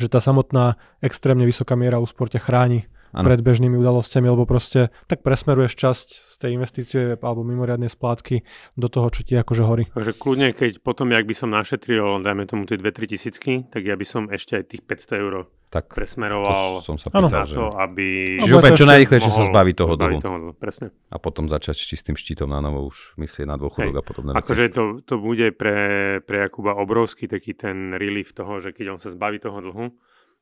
že 0.00 0.10
tá 0.10 0.18
samotná 0.18 0.80
extrémne 1.04 1.44
vysoká 1.46 1.76
miera 1.76 2.02
úspor 2.02 2.32
ťa 2.32 2.40
chráni 2.42 2.90
ano. 3.12 3.26
pred 3.26 3.40
bežnými 3.42 3.76
udalosťami, 3.78 4.26
lebo 4.30 4.46
proste 4.46 4.94
tak 5.06 5.22
presmeruješ 5.26 5.74
časť 5.76 6.06
z 6.30 6.36
tej 6.40 6.50
investície 6.56 7.00
alebo 7.18 7.42
mimoriadnej 7.42 7.90
splátky 7.90 8.42
do 8.78 8.88
toho, 8.88 9.10
čo 9.10 9.26
ti 9.26 9.34
akože 9.36 9.62
horí. 9.66 9.84
Takže 9.92 10.14
kľudne, 10.16 10.54
keď 10.54 10.82
potom, 10.82 11.10
jak 11.10 11.26
by 11.26 11.34
som 11.34 11.50
našetril, 11.50 12.22
dajme 12.22 12.46
tomu 12.46 12.64
tie 12.66 12.78
2-3 12.78 13.12
tisícky, 13.16 13.52
tak 13.68 13.86
ja 13.86 13.94
by 13.94 14.06
som 14.06 14.22
ešte 14.30 14.58
aj 14.58 14.64
tých 14.70 14.82
500 14.86 15.22
eur 15.22 15.34
tak 15.70 15.86
presmeroval 15.94 16.82
to 16.82 16.90
som 16.90 16.98
sa 16.98 17.14
pýtal, 17.14 17.30
na 17.30 17.46
to, 17.46 17.70
aby... 17.78 18.36
Že 18.42 18.58
úplne 18.58 18.74
čo 18.74 18.90
najrychlejšie 18.90 19.30
sa 19.30 19.46
zbaví 19.46 19.70
toho 19.70 19.94
dlhu. 19.94 20.18
presne. 20.58 20.90
A 21.14 21.22
potom 21.22 21.46
začať 21.46 21.78
s 21.78 21.86
čistým 21.86 22.18
štítom 22.18 22.50
na 22.50 22.58
novo 22.58 22.90
už 22.90 23.14
myslieť 23.14 23.46
na 23.46 23.54
dôchodok 23.54 23.94
a 23.94 24.02
podobné 24.02 24.34
Akože 24.34 24.66
to, 24.74 24.98
to 25.06 25.22
bude 25.22 25.54
pre, 25.54 26.18
pre 26.26 26.50
Jakuba 26.50 26.74
obrovský 26.74 27.30
taký 27.30 27.54
ten 27.54 27.94
relief 27.94 28.34
toho, 28.34 28.58
že 28.58 28.74
keď 28.74 28.98
on 28.98 28.98
sa 28.98 29.14
zbaví 29.14 29.38
toho 29.38 29.62
dlhu, 29.62 29.94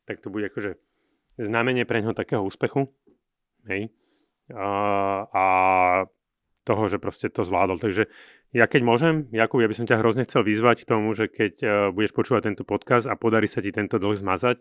tak 0.09 0.25
to 0.25 0.33
bude 0.33 0.49
akože 0.49 0.81
znamenie 1.39 1.87
pre 1.87 2.03
neho 2.03 2.13
takého 2.13 2.43
úspechu. 2.43 2.91
Hej. 3.71 3.95
A, 4.53 4.69
a 5.29 5.45
toho, 6.69 6.85
že 6.91 7.01
proste 7.01 7.33
to 7.33 7.47
zvládol. 7.47 7.81
Takže 7.81 8.11
ja 8.53 8.65
keď 8.65 8.81
môžem, 8.81 9.15
Jakub, 9.33 9.61
ja 9.61 9.69
by 9.69 9.77
som 9.77 9.89
ťa 9.89 10.01
hrozne 10.01 10.25
chcel 10.25 10.45
vyzvať 10.45 10.85
k 10.85 10.89
tomu, 10.89 11.13
že 11.13 11.29
keď 11.29 11.55
uh, 11.61 11.71
budeš 11.93 12.13
počúvať 12.17 12.53
tento 12.53 12.65
podcast 12.65 13.05
a 13.05 13.17
podarí 13.17 13.45
sa 13.49 13.61
ti 13.61 13.73
tento 13.73 14.01
dlh 14.01 14.17
zmazať, 14.17 14.57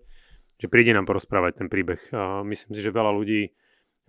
že 0.60 0.68
príde 0.68 0.92
nám 0.92 1.08
porozprávať 1.08 1.64
ten 1.64 1.68
príbeh. 1.72 2.00
Uh, 2.12 2.44
myslím 2.48 2.76
si, 2.76 2.82
že 2.84 2.92
veľa 2.92 3.12
ľudí 3.16 3.56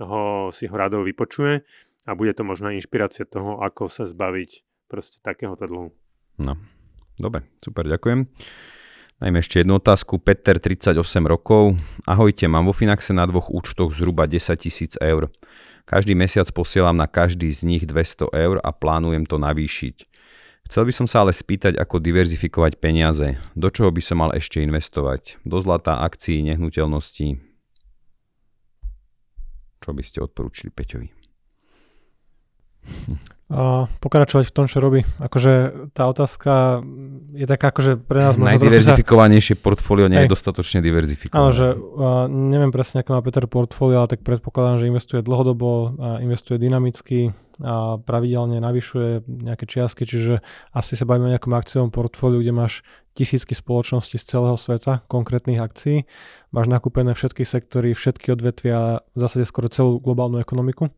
ho, 0.02 0.50
si 0.50 0.66
ho 0.66 0.74
rado 0.74 1.02
vypočuje 1.02 1.62
a 2.07 2.11
bude 2.14 2.35
to 2.35 2.42
možná 2.42 2.74
inšpirácia 2.74 3.26
toho, 3.26 3.62
ako 3.62 3.87
sa 3.87 4.07
zbaviť 4.07 4.66
proste 4.90 5.22
takéhoto 5.22 5.66
dlhu. 5.66 5.90
No, 6.42 6.54
dobre, 7.18 7.46
super, 7.62 7.87
ďakujem. 7.87 8.26
Najmä 9.18 9.42
ešte 9.42 9.66
jednu 9.66 9.83
otázku. 9.83 10.22
Peter, 10.22 10.62
38 10.62 10.94
rokov. 11.26 11.74
Ahojte, 12.07 12.46
mám 12.46 12.70
vo 12.70 12.74
Finaxe 12.74 13.11
na 13.11 13.26
dvoch 13.26 13.50
účtoch 13.50 13.90
zhruba 13.90 14.31
10 14.31 14.54
tisíc 14.62 14.94
eur. 15.02 15.26
Každý 15.90 16.14
mesiac 16.14 16.46
posielam 16.54 16.94
na 16.94 17.11
každý 17.11 17.50
z 17.50 17.66
nich 17.66 17.83
200 17.83 18.31
eur 18.31 18.62
a 18.62 18.70
plánujem 18.70 19.26
to 19.26 19.42
navýšiť. 19.42 20.07
Chcel 20.70 20.83
by 20.87 20.92
som 20.94 21.11
sa 21.11 21.26
ale 21.26 21.35
spýtať, 21.35 21.74
ako 21.83 21.98
diverzifikovať 21.98 22.78
peniaze. 22.78 23.42
Do 23.59 23.74
čoho 23.74 23.90
by 23.90 23.98
som 23.98 24.22
mal 24.22 24.31
ešte 24.38 24.62
investovať? 24.62 25.42
Do 25.42 25.59
zlata, 25.59 25.98
akcií, 25.98 26.38
nehnuteľností? 26.54 27.42
Čo 29.83 29.90
by 29.98 30.02
ste 30.07 30.22
odporúčili 30.22 30.70
Peťovi? 30.70 31.11
pokračovať 33.48 34.44
v 34.44 34.54
tom, 34.54 34.68
čo 34.68 34.84
robí. 34.84 35.08
Akože 35.16 35.88
tá 35.96 36.04
otázka 36.04 36.84
je 37.32 37.48
taká 37.48 37.72
akože 37.72 37.96
pre 37.96 38.20
nás... 38.20 38.37
Najdiverzifikovanejšie 38.37 39.56
sa... 39.56 39.61
portfólio 39.64 40.12
nie 40.12 40.20
je 40.28 40.28
dostatočne 40.28 40.84
diverzifikované. 40.84 41.40
Áno, 41.40 41.50
že 41.56 41.72
uh, 41.72 42.28
neviem 42.28 42.68
presne, 42.68 43.00
aké 43.00 43.16
má 43.16 43.24
Peter 43.24 43.48
portfólio, 43.48 44.04
ale 44.04 44.12
tak 44.12 44.20
predpokladám, 44.20 44.84
že 44.84 44.92
investuje 44.92 45.24
dlhodobo, 45.24 45.96
a 45.96 46.20
investuje 46.20 46.61
dynamicky 46.61 47.32
a 47.58 47.98
pravidelne 47.98 48.62
navyšuje 48.62 49.26
nejaké 49.26 49.66
čiastky, 49.66 50.06
čiže 50.06 50.44
asi 50.70 50.94
sa 50.94 51.08
bavíme 51.08 51.26
o 51.26 51.32
nejakom 51.34 51.50
akciovom 51.50 51.90
portfóliu, 51.90 52.38
kde 52.38 52.54
máš 52.54 52.87
tisícky 53.18 53.50
spoločností 53.50 54.14
z 54.14 54.24
celého 54.30 54.54
sveta, 54.54 55.02
konkrétnych 55.11 55.58
akcií, 55.58 56.06
máš 56.54 56.70
nakúpené 56.70 57.18
všetky 57.18 57.42
sektory, 57.42 57.98
všetky 57.98 58.30
odvetvia, 58.30 59.02
v 59.02 59.18
zásade 59.18 59.42
skoro 59.42 59.66
celú 59.66 59.98
globálnu 59.98 60.38
ekonomiku 60.38 60.94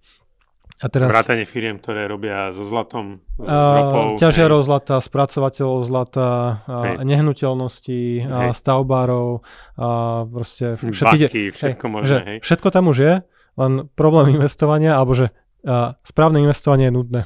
a 0.80 0.86
teraz, 0.88 1.12
Vrátanie 1.12 1.44
firiem, 1.44 1.76
ktoré 1.76 2.08
robia 2.08 2.48
so 2.56 2.64
zlatom, 2.64 3.20
s 3.36 3.44
ropou. 3.44 4.16
Ťažiarov 4.16 4.64
zlata, 4.64 4.96
spracovateľov 4.96 5.84
zlata, 5.84 6.28
a 6.64 7.04
nehnuteľností, 7.04 8.24
a 8.24 8.56
stavbárov, 8.56 9.44
a 9.76 9.88
proste 10.24 10.80
všetky, 10.80 11.18
Baky, 11.28 11.42
všetko 11.52 11.84
hej, 11.84 11.92
možné. 11.92 12.08
Že 12.08 12.16
hej. 12.24 12.38
Všetko 12.40 12.68
tam 12.72 12.84
už 12.88 12.96
je, 12.96 13.14
len 13.60 13.72
problém 13.92 14.40
investovania, 14.40 14.96
alebo 14.96 15.12
že 15.12 15.36
a, 15.68 16.00
správne 16.00 16.40
investovanie 16.40 16.88
je 16.88 16.96
nudné. 16.96 17.20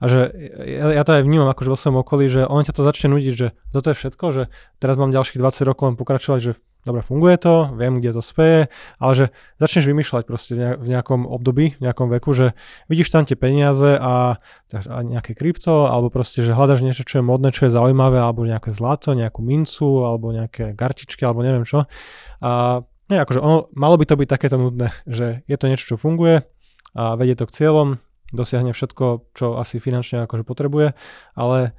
A 0.00 0.04
že 0.08 0.28
ja, 0.64 0.92
ja 0.92 1.02
to 1.04 1.16
aj 1.16 1.24
vnímam 1.24 1.48
akože 1.48 1.72
vo 1.72 1.78
svojom 1.78 1.98
okolí, 2.04 2.28
že 2.28 2.44
on 2.44 2.64
ťa 2.64 2.76
to 2.76 2.82
začne 2.84 3.16
nudiť, 3.16 3.32
že 3.32 3.46
toto 3.72 3.92
je 3.92 3.96
všetko, 3.96 4.24
že 4.32 4.42
teraz 4.76 5.00
mám 5.00 5.14
ďalších 5.14 5.40
20 5.40 5.68
rokov 5.68 5.84
len 5.92 5.96
pokračovať, 5.96 6.40
že 6.40 6.52
dobre, 6.86 7.02
funguje 7.02 7.36
to, 7.42 7.74
viem, 7.74 7.98
kde 7.98 8.14
to 8.14 8.22
speje, 8.22 8.70
ale 9.02 9.12
že 9.18 9.24
začneš 9.58 9.90
vymýšľať 9.90 10.22
proste 10.22 10.54
v 10.54 10.86
nejakom 10.86 11.26
období, 11.26 11.74
v 11.74 11.82
nejakom 11.82 12.06
veku, 12.14 12.30
že 12.30 12.54
vidíš 12.86 13.10
tam 13.10 13.26
tie 13.26 13.34
peniaze 13.34 13.98
a, 13.98 14.38
a 14.70 14.98
nejaké 15.02 15.34
krypto, 15.34 15.90
alebo 15.90 16.14
proste, 16.14 16.46
že 16.46 16.54
hľadaš 16.54 16.86
niečo, 16.86 17.02
čo 17.02 17.18
je 17.20 17.24
modné, 17.26 17.50
čo 17.50 17.66
je 17.66 17.74
zaujímavé, 17.74 18.22
alebo 18.22 18.46
nejaké 18.46 18.70
zlato, 18.70 19.18
nejakú 19.18 19.42
mincu, 19.42 20.06
alebo 20.06 20.30
nejaké 20.30 20.78
gartičky, 20.78 21.26
alebo 21.26 21.42
neviem 21.42 21.66
čo. 21.66 21.90
A 22.38 22.86
nie, 23.10 23.18
akože 23.18 23.42
ono, 23.42 23.66
malo 23.74 23.98
by 23.98 24.06
to 24.06 24.14
byť 24.14 24.28
takéto 24.30 24.56
nudné, 24.58 24.94
že 25.10 25.42
je 25.50 25.56
to 25.58 25.66
niečo, 25.66 25.94
čo 25.94 25.96
funguje 25.98 26.46
a 26.94 27.18
vedie 27.18 27.34
to 27.34 27.50
k 27.50 27.54
cieľom, 27.62 27.98
dosiahne 28.34 28.74
všetko, 28.74 29.34
čo 29.34 29.60
asi 29.60 29.78
finančne 29.78 30.26
akože 30.26 30.42
potrebuje, 30.42 30.94
ale 31.38 31.76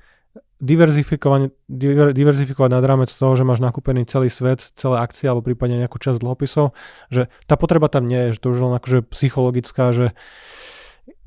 diverzifikovať, 0.58 1.54
diver, 1.70 2.10
diverzifikovať 2.18 2.70
nad 2.74 2.82
rámec 2.82 3.14
toho, 3.14 3.38
že 3.38 3.46
máš 3.46 3.62
nakúpený 3.62 4.10
celý 4.10 4.34
svet, 4.34 4.74
celé 4.74 4.98
akcie 4.98 5.30
alebo 5.30 5.46
prípadne 5.46 5.78
nejakú 5.86 6.02
časť 6.02 6.18
dlhopisov, 6.18 6.74
že 7.14 7.30
tá 7.46 7.54
potreba 7.62 7.86
tam 7.94 8.10
nie 8.10 8.30
je, 8.30 8.38
že 8.38 8.42
to 8.42 8.48
už 8.58 8.66
len 8.66 8.74
akože 8.82 9.06
psychologická, 9.14 9.94
že 9.94 10.18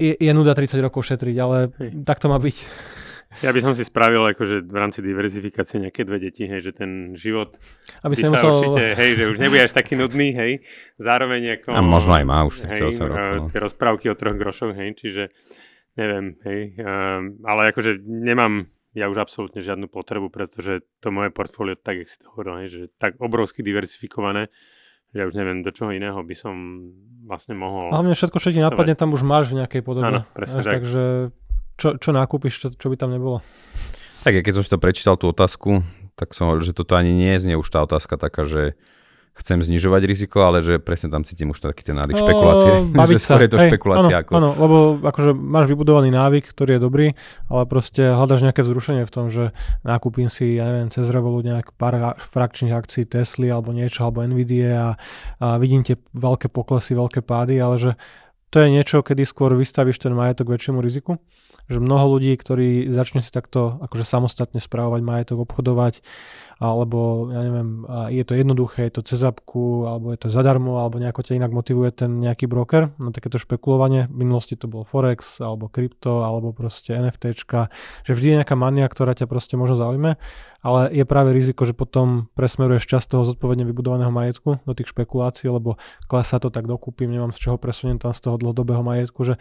je, 0.03 0.19
je 0.19 0.33
nuda 0.35 0.59
30 0.59 0.83
rokov 0.83 1.07
šetriť, 1.07 1.37
ale 1.39 1.71
Hej. 1.79 1.91
tak 2.03 2.19
to 2.19 2.27
má 2.27 2.43
byť. 2.43 2.57
Ja 3.47 3.55
by 3.55 3.61
som 3.63 3.73
si 3.79 3.87
spravil 3.87 4.27
akože 4.35 4.67
v 4.67 4.77
rámci 4.77 5.01
diverzifikácie 5.07 5.79
nejaké 5.79 6.03
dve 6.03 6.19
deti, 6.19 6.51
hej, 6.51 6.67
že 6.67 6.73
ten 6.75 7.15
život 7.15 7.55
Aby 8.03 8.19
by 8.19 8.23
sa 8.27 8.31
musel... 8.35 8.51
určite, 8.59 8.85
hej, 8.99 9.11
že 9.15 9.25
už 9.31 9.37
nebude 9.39 9.63
až 9.63 9.73
taký 9.73 9.95
nudný, 9.95 10.35
hej, 10.35 10.53
zároveň 10.99 11.63
ako... 11.63 11.71
A 11.71 11.81
možno 11.81 12.19
aj 12.19 12.25
má 12.27 12.43
už 12.43 12.67
hej, 12.67 12.91
sa 12.91 13.07
rokov. 13.07 13.35
No. 13.39 13.49
Tie 13.55 13.61
rozprávky 13.63 14.11
o 14.11 14.19
troch 14.19 14.35
grošoch, 14.35 14.75
hej, 14.75 14.99
čiže 14.99 15.31
neviem, 15.95 16.35
hej, 16.43 16.75
um, 16.83 17.39
ale 17.47 17.71
akože 17.71 18.03
nemám 18.03 18.67
ja 18.91 19.07
už 19.07 19.23
absolútne 19.23 19.63
žiadnu 19.63 19.87
potrebu, 19.87 20.35
pretože 20.35 20.83
to 20.99 21.15
moje 21.15 21.31
portfólio, 21.31 21.79
tak 21.79 22.03
jak 22.03 22.11
si 22.11 22.19
to 22.19 22.27
hovoril, 22.35 22.67
hej, 22.67 22.69
že 22.75 22.81
tak 22.99 23.15
obrovsky 23.23 23.63
diversifikované, 23.63 24.51
ja 25.15 25.27
už 25.27 25.35
neviem, 25.39 25.63
do 25.63 25.71
čoho 25.75 25.95
iného 25.95 26.19
by 26.23 26.35
som 26.35 26.55
vlastne 27.27 27.55
mohol... 27.55 27.95
Hlavne 27.95 28.15
všetko, 28.15 28.39
čo 28.43 28.51
ti 28.51 28.59
napadne, 28.63 28.99
tam 28.99 29.15
už 29.15 29.23
máš 29.23 29.55
v 29.55 29.63
nejakej 29.63 29.83
podobe. 29.83 30.07
Áno, 30.07 30.21
presne 30.35 30.63
tak. 30.63 30.83
Takže 30.83 31.35
čo, 31.81 31.89
čo 31.97 32.11
nakúpiš, 32.13 32.61
čo, 32.61 32.69
čo 32.77 32.87
by 32.93 32.97
tam 33.01 33.17
nebolo? 33.17 33.41
Tak 34.21 34.37
ja 34.37 34.45
keď 34.45 34.61
som 34.61 34.65
si 34.65 34.71
to 34.71 34.77
prečítal 34.77 35.17
tú 35.17 35.33
otázku, 35.33 35.81
tak 36.13 36.37
som 36.37 36.53
hovoril, 36.53 36.69
že 36.69 36.77
toto 36.77 36.93
ani 36.93 37.17
nie 37.17 37.41
je 37.41 37.57
už 37.57 37.69
tá 37.73 37.81
otázka 37.81 38.21
taká, 38.21 38.45
že 38.45 38.77
chcem 39.41 39.65
znižovať 39.65 40.03
riziko, 40.05 40.45
ale 40.45 40.61
že 40.61 40.77
presne 40.77 41.09
tam 41.09 41.25
cítim 41.25 41.49
už 41.49 41.65
taký 41.65 41.81
ten 41.81 41.97
návyk 41.97 42.21
špekulácie. 42.21 42.93
Baviť 42.93 43.17
že 43.17 43.25
sa. 43.25 43.41
je 43.41 43.49
to 43.49 43.57
Hej, 43.57 43.71
špekulácia. 43.73 44.17
Áno, 44.21 44.21
ako... 44.21 44.31
áno, 44.37 44.51
lebo 44.61 44.77
akože 45.01 45.31
máš 45.33 45.67
vybudovaný 45.73 46.13
návyk, 46.13 46.53
ktorý 46.53 46.77
je 46.77 46.81
dobrý, 46.83 47.07
ale 47.49 47.63
proste 47.65 48.05
hľadaš 48.05 48.45
nejaké 48.45 48.61
vzrušenie 48.61 49.09
v 49.09 49.13
tom, 49.13 49.33
že 49.33 49.57
nákupím 49.81 50.29
si, 50.29 50.61
ja 50.61 50.69
neviem, 50.69 50.93
cez 50.93 51.09
Revolut 51.09 51.49
nejak 51.49 51.73
pár 51.81 52.21
frakčných 52.21 52.77
akcií 52.77 53.09
Tesly 53.09 53.49
alebo 53.49 53.73
niečo, 53.73 54.05
alebo 54.05 54.21
Nvidia 54.21 54.77
a, 54.77 54.91
a 55.41 55.47
vidím 55.57 55.81
tie 55.81 55.97
veľké 56.13 56.53
poklesy, 56.53 56.93
veľké 56.93 57.25
pády, 57.25 57.57
ale 57.57 57.77
že 57.81 57.91
to 58.51 58.57
je 58.61 58.69
niečo, 58.69 59.03
kedy 59.07 59.23
skôr 59.23 59.55
vystavíš 59.55 60.03
ten 60.03 60.13
majetok 60.13 60.51
väčšiemu 60.53 60.83
riziku 60.83 61.23
že 61.71 61.79
mnoho 61.79 62.19
ľudí, 62.19 62.35
ktorí 62.35 62.91
začne 62.91 63.23
si 63.23 63.31
takto 63.31 63.79
akože 63.79 64.03
samostatne 64.03 64.59
správovať 64.59 65.01
majetok, 65.07 65.47
obchodovať, 65.47 66.03
alebo 66.59 67.31
ja 67.31 67.41
neviem, 67.47 67.71
je 68.11 68.25
to 68.27 68.35
jednoduché, 68.35 68.91
je 68.91 68.95
to 68.99 69.03
cez 69.07 69.23
apku, 69.23 69.87
alebo 69.87 70.11
je 70.11 70.19
to 70.19 70.29
zadarmo, 70.35 70.83
alebo 70.83 70.99
nejako 70.99 71.23
ťa 71.23 71.39
inak 71.39 71.55
motivuje 71.55 71.95
ten 71.95 72.19
nejaký 72.19 72.51
broker 72.51 72.91
na 72.99 73.15
takéto 73.15 73.39
špekulovanie. 73.39 74.11
V 74.11 74.17
minulosti 74.27 74.59
to 74.59 74.67
bol 74.67 74.83
Forex, 74.83 75.39
alebo 75.39 75.71
krypto, 75.71 76.27
alebo 76.27 76.51
proste 76.51 76.99
NFTčka, 76.99 77.71
že 78.03 78.13
vždy 78.19 78.27
je 78.35 78.39
nejaká 78.43 78.59
mania, 78.59 78.91
ktorá 78.91 79.15
ťa 79.15 79.31
proste 79.31 79.55
možno 79.55 79.79
zaujme, 79.79 80.19
ale 80.61 80.93
je 80.93 81.05
práve 81.09 81.33
riziko, 81.33 81.65
že 81.65 81.73
potom 81.73 82.29
presmeruješ 82.37 82.85
časť 82.85 83.17
toho 83.17 83.25
zodpovedne 83.25 83.65
vybudovaného 83.65 84.13
majetku 84.13 84.61
do 84.69 84.73
tých 84.77 84.93
špekulácií, 84.93 85.49
lebo 85.49 85.81
klesá 86.05 86.37
to 86.37 86.53
tak 86.53 86.69
dokúpim, 86.69 87.09
nemám 87.09 87.33
z 87.33 87.49
čoho 87.49 87.57
presuniem 87.57 87.97
tam 87.97 88.13
z 88.13 88.21
toho 88.29 88.37
dlhodobého 88.37 88.85
majetku, 88.85 89.25
že 89.25 89.41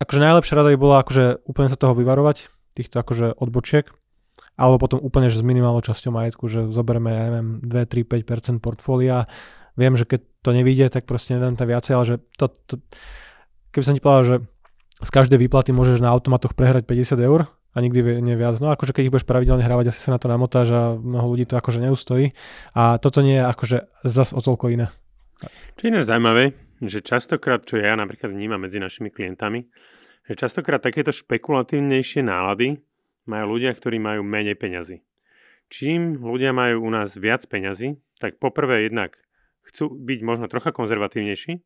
akože 0.00 0.20
najlepšia 0.20 0.56
rada 0.56 0.72
by 0.72 0.78
bola 0.80 0.96
akože 1.04 1.44
úplne 1.44 1.68
sa 1.68 1.76
toho 1.76 1.92
vyvarovať, 1.92 2.48
týchto 2.72 2.96
akože 2.96 3.36
odbočiek, 3.36 3.92
alebo 4.56 4.80
potom 4.80 4.98
úplne 5.04 5.28
že 5.28 5.40
s 5.40 5.44
minimálnou 5.44 5.84
časťou 5.84 6.16
majetku, 6.16 6.48
že 6.48 6.72
zoberieme, 6.72 7.10
ja 7.12 7.22
neviem, 7.28 7.48
2, 7.62 8.08
3, 8.08 8.58
5% 8.58 8.64
portfólia. 8.64 9.28
Viem, 9.78 9.94
že 9.94 10.08
keď 10.08 10.20
to 10.42 10.50
nevíde, 10.56 10.88
tak 10.90 11.06
proste 11.06 11.36
nedám 11.36 11.54
tam 11.54 11.70
viacej, 11.70 11.92
ale 11.94 12.04
že 12.04 12.14
to, 12.34 12.50
to 12.66 12.74
keby 13.70 13.84
som 13.84 13.94
ti 13.94 14.02
povedal, 14.02 14.24
že 14.24 14.36
z 14.98 15.10
každej 15.14 15.38
výplaty 15.38 15.70
môžeš 15.70 16.02
na 16.02 16.10
automatoch 16.10 16.58
prehrať 16.58 16.82
50 16.88 17.20
eur 17.22 17.46
a 17.78 17.84
nikdy 17.84 18.18
nie 18.18 18.34
viac. 18.34 18.58
No 18.58 18.74
akože 18.74 18.90
keď 18.90 19.02
ich 19.06 19.12
budeš 19.14 19.30
pravidelne 19.30 19.62
hrávať, 19.62 19.94
asi 19.94 20.02
sa 20.02 20.10
na 20.10 20.18
to 20.18 20.26
namotáš 20.26 20.74
a 20.74 20.98
mnoho 20.98 21.30
ľudí 21.30 21.46
to 21.46 21.54
akože 21.54 21.78
neustojí. 21.78 22.34
A 22.74 22.98
toto 22.98 23.22
nie 23.22 23.38
je 23.38 23.44
akože 23.46 23.78
zas 24.02 24.34
o 24.34 24.42
toľko 24.42 24.74
iné. 24.74 24.86
Čo 25.78 25.94
je 25.94 26.02
zaujímavé, 26.02 26.58
že 26.82 26.98
častokrát, 26.98 27.62
čo 27.62 27.78
ja 27.78 27.94
napríklad 27.94 28.34
vnímam 28.34 28.58
medzi 28.58 28.82
našimi 28.82 29.14
klientami, 29.14 29.70
že 30.26 30.34
častokrát 30.34 30.82
takéto 30.82 31.14
špekulatívnejšie 31.14 32.26
nálady 32.26 32.82
majú 33.30 33.56
ľudia, 33.56 33.70
ktorí 33.70 34.02
majú 34.02 34.26
menej 34.26 34.58
peňazí. 34.58 35.06
Čím 35.70 36.18
ľudia 36.18 36.50
majú 36.50 36.82
u 36.82 36.90
nás 36.90 37.14
viac 37.14 37.46
peňazí, 37.46 38.00
tak 38.18 38.42
poprvé 38.42 38.90
jednak 38.90 39.14
chcú 39.68 39.92
byť 39.92 40.20
možno 40.24 40.48
trocha 40.48 40.72
konzervatívnejší 40.72 41.60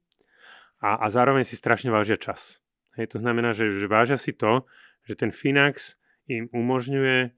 a, 0.82 0.98
a 0.98 1.06
zároveň 1.08 1.46
si 1.46 1.54
strašne 1.54 1.94
vážia 1.94 2.18
čas. 2.18 2.58
Hej, 2.98 3.16
to 3.16 3.22
znamená, 3.22 3.54
že, 3.54 3.72
že 3.72 3.86
vážia 3.88 4.18
si 4.18 4.34
to, 4.34 4.66
že 5.06 5.16
ten 5.16 5.30
Finax 5.30 5.96
im 6.30 6.50
umožňuje 6.52 7.34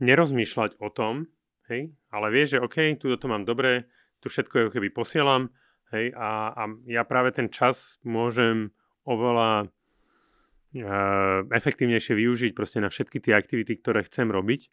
nerozmýšľať 0.00 0.80
o 0.80 0.88
tom, 0.88 1.28
hej, 1.68 1.92
ale 2.12 2.26
vie, 2.32 2.44
že 2.48 2.60
OK, 2.60 2.96
tu 3.00 3.12
to 3.12 3.26
mám 3.28 3.44
dobre, 3.44 3.88
tu 4.20 4.28
všetko 4.28 4.72
keby 4.72 4.92
posielam, 4.92 5.52
Hej, 5.90 6.14
a, 6.14 6.54
a 6.54 6.62
ja 6.86 7.02
práve 7.02 7.34
ten 7.34 7.50
čas 7.50 7.98
môžem 8.06 8.70
oveľa 9.02 9.66
uh, 9.66 11.42
efektívnejšie 11.50 12.14
využiť 12.14 12.50
proste 12.54 12.78
na 12.78 12.86
všetky 12.86 13.18
tie 13.18 13.34
aktivity, 13.34 13.74
ktoré 13.82 14.06
chcem 14.06 14.30
robiť. 14.30 14.70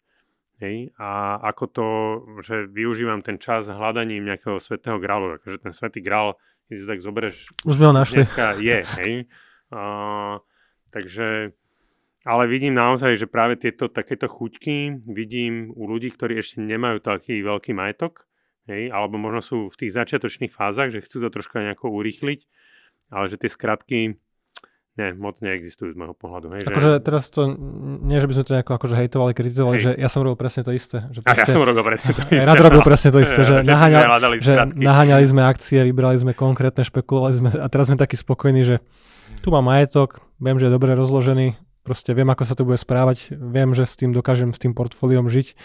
Hej, 0.62 0.90
a 0.98 1.38
ako 1.42 1.64
to, 1.70 1.88
že 2.42 2.66
využívam 2.70 3.22
ten 3.22 3.38
čas 3.38 3.70
hľadaním 3.70 4.26
nejakého 4.26 4.58
svetého 4.58 4.98
grálu, 4.98 5.38
akože 5.38 5.62
ten 5.62 5.74
svetý 5.74 6.02
grál, 6.02 6.34
keď 6.66 6.74
si 6.74 6.86
tak 6.86 6.98
zoberieš, 7.02 7.36
už 7.62 7.74
ho 7.78 7.94
našli. 7.94 8.22
Dneska 8.22 8.58
je, 8.58 8.78
hej. 9.02 9.12
Uh, 9.70 10.42
takže, 10.94 11.54
ale 12.28 12.44
vidím 12.44 12.76
naozaj, 12.76 13.16
že 13.16 13.24
práve 13.24 13.56
tieto 13.56 13.88
takéto 13.88 14.28
chuťky 14.28 15.08
vidím 15.08 15.72
u 15.72 15.88
ľudí, 15.88 16.12
ktorí 16.12 16.36
ešte 16.36 16.60
nemajú 16.60 17.00
taký 17.00 17.40
veľký 17.40 17.72
majetok, 17.72 18.28
hej, 18.68 18.92
alebo 18.92 19.16
možno 19.16 19.40
sú 19.40 19.58
v 19.72 19.78
tých 19.80 19.96
začiatočných 19.96 20.52
fázach, 20.52 20.92
že 20.92 21.00
chcú 21.00 21.24
to 21.24 21.32
troška 21.32 21.64
nejako 21.64 21.88
urýchliť, 21.88 22.44
ale 23.08 23.32
že 23.32 23.40
tie 23.40 23.48
skratky 23.48 24.20
ne, 25.00 25.08
moc 25.16 25.40
neexistujú 25.40 25.94
z 25.94 25.96
môjho 25.96 26.12
pohľadu. 26.12 26.52
Hej, 26.52 26.68
akože 26.68 26.90
že... 26.92 27.00
teraz 27.00 27.32
to, 27.32 27.56
nie 28.04 28.20
že 28.20 28.28
by 28.28 28.34
sme 28.36 28.44
to 28.44 28.52
nejako 28.60 28.72
akože 28.76 28.94
hejtovali, 29.00 29.32
kritizovali, 29.32 29.76
hej. 29.80 29.84
že 29.88 29.90
ja 29.96 30.08
som 30.12 30.20
robil 30.20 30.36
presne 30.36 30.62
to 30.68 30.72
isté. 30.76 31.08
Že 31.08 31.20
proste, 31.24 31.32
a 31.32 31.40
ja 31.40 31.46
som 31.48 31.62
robil 31.64 31.84
presne 31.86 32.10
to 32.12 32.22
isté. 32.36 32.44
Rad 32.44 32.60
robil 32.60 32.82
presne 32.84 33.08
to 33.08 33.18
isté, 33.24 33.40
že, 33.56 33.56
naháňali, 33.64 34.36
že 34.36 34.52
naháňali 34.76 35.24
sme 35.24 35.48
akcie, 35.48 35.80
vybrali 35.80 36.20
sme 36.20 36.36
konkrétne, 36.36 36.84
špekulovali 36.84 37.32
sme 37.32 37.48
a 37.56 37.66
teraz 37.72 37.88
sme 37.88 37.96
takí 37.96 38.20
spokojní, 38.20 38.68
že 38.68 38.84
tu 39.40 39.48
mám 39.48 39.64
majetok, 39.64 40.20
viem, 40.42 40.60
že 40.60 40.68
je 40.68 40.76
dobre 40.76 40.92
rozložený, 40.92 41.67
proste 41.88 42.12
viem, 42.12 42.28
ako 42.28 42.44
sa 42.44 42.52
to 42.52 42.68
bude 42.68 42.76
správať, 42.76 43.32
viem, 43.32 43.72
že 43.72 43.88
s 43.88 43.96
tým 43.96 44.12
dokážem 44.12 44.52
s 44.52 44.60
tým 44.60 44.76
portfóliom 44.76 45.32
žiť, 45.32 45.56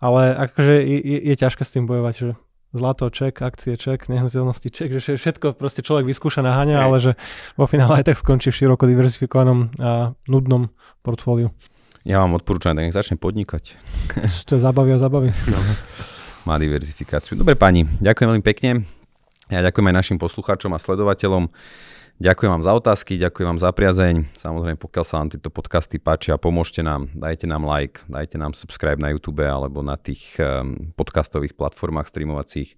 ale 0.00 0.32
akože 0.48 0.80
je, 0.80 0.98
je, 1.04 1.18
je 1.28 1.34
ťažké 1.36 1.62
s 1.68 1.74
tým 1.76 1.84
bojovať, 1.84 2.14
že 2.16 2.28
zlato, 2.72 3.12
ček, 3.12 3.36
akcie, 3.44 3.76
ček, 3.76 4.08
nehnuteľnosti, 4.08 4.68
ček, 4.72 4.96
že 4.96 5.20
všetko 5.20 5.60
proste 5.60 5.84
človek 5.84 6.08
vyskúša 6.08 6.40
naháňa, 6.40 6.76
ale 6.80 6.96
že 6.96 7.12
vo 7.60 7.68
finále 7.68 8.00
aj 8.00 8.08
tak 8.08 8.16
skončí 8.16 8.48
v 8.48 8.58
široko 8.64 8.88
diverzifikovanom 8.88 9.76
a 9.76 10.16
nudnom 10.24 10.72
portfóliu. 11.04 11.52
Ja 12.06 12.22
vám 12.22 12.38
odporúčam, 12.38 12.78
nech 12.78 12.94
začne 12.94 13.20
podnikať. 13.20 13.76
To 14.48 14.56
je 14.56 14.62
zabavy 14.62 14.94
a 14.94 14.98
zabavy. 15.02 15.36
No. 15.50 15.58
Má 16.46 16.56
diverzifikáciu. 16.56 17.34
Dobre 17.34 17.58
pani, 17.58 17.84
ďakujem 18.00 18.28
veľmi 18.30 18.44
pekne. 18.46 18.86
Ja 19.50 19.62
ďakujem 19.62 19.90
aj 19.90 19.94
našim 19.94 20.18
poslucháčom 20.22 20.70
a 20.74 20.78
sledovateľom. 20.78 21.50
Ďakujem 22.16 22.48
vám 22.48 22.64
za 22.64 22.72
otázky, 22.72 23.20
ďakujem 23.20 23.44
vám 23.44 23.60
za 23.60 23.68
priazeň. 23.76 24.32
Samozrejme, 24.32 24.80
pokiaľ 24.80 25.04
sa 25.04 25.20
vám 25.20 25.36
tieto 25.36 25.52
podcasty 25.52 26.00
páčia, 26.00 26.40
pomôžte 26.40 26.80
nám, 26.80 27.12
dajte 27.12 27.44
nám 27.44 27.68
like, 27.68 28.00
dajte 28.08 28.40
nám 28.40 28.56
subscribe 28.56 28.96
na 28.96 29.12
YouTube 29.12 29.44
alebo 29.44 29.84
na 29.84 30.00
tých 30.00 30.32
um, 30.40 30.96
podcastových 30.96 31.52
platformách 31.52 32.08
streamovacích. 32.08 32.72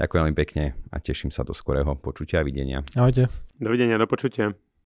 Ďakujem 0.00 0.20
veľmi 0.24 0.36
pekne 0.36 0.64
a 0.88 0.96
teším 0.96 1.28
sa 1.28 1.44
do 1.44 1.52
skorého 1.52 1.92
počutia 2.00 2.40
a 2.40 2.46
videnia. 2.48 2.80
Ahojte. 2.96 3.28
Dovidenia, 3.60 4.00
do 4.00 4.08
počutia. 4.08 4.56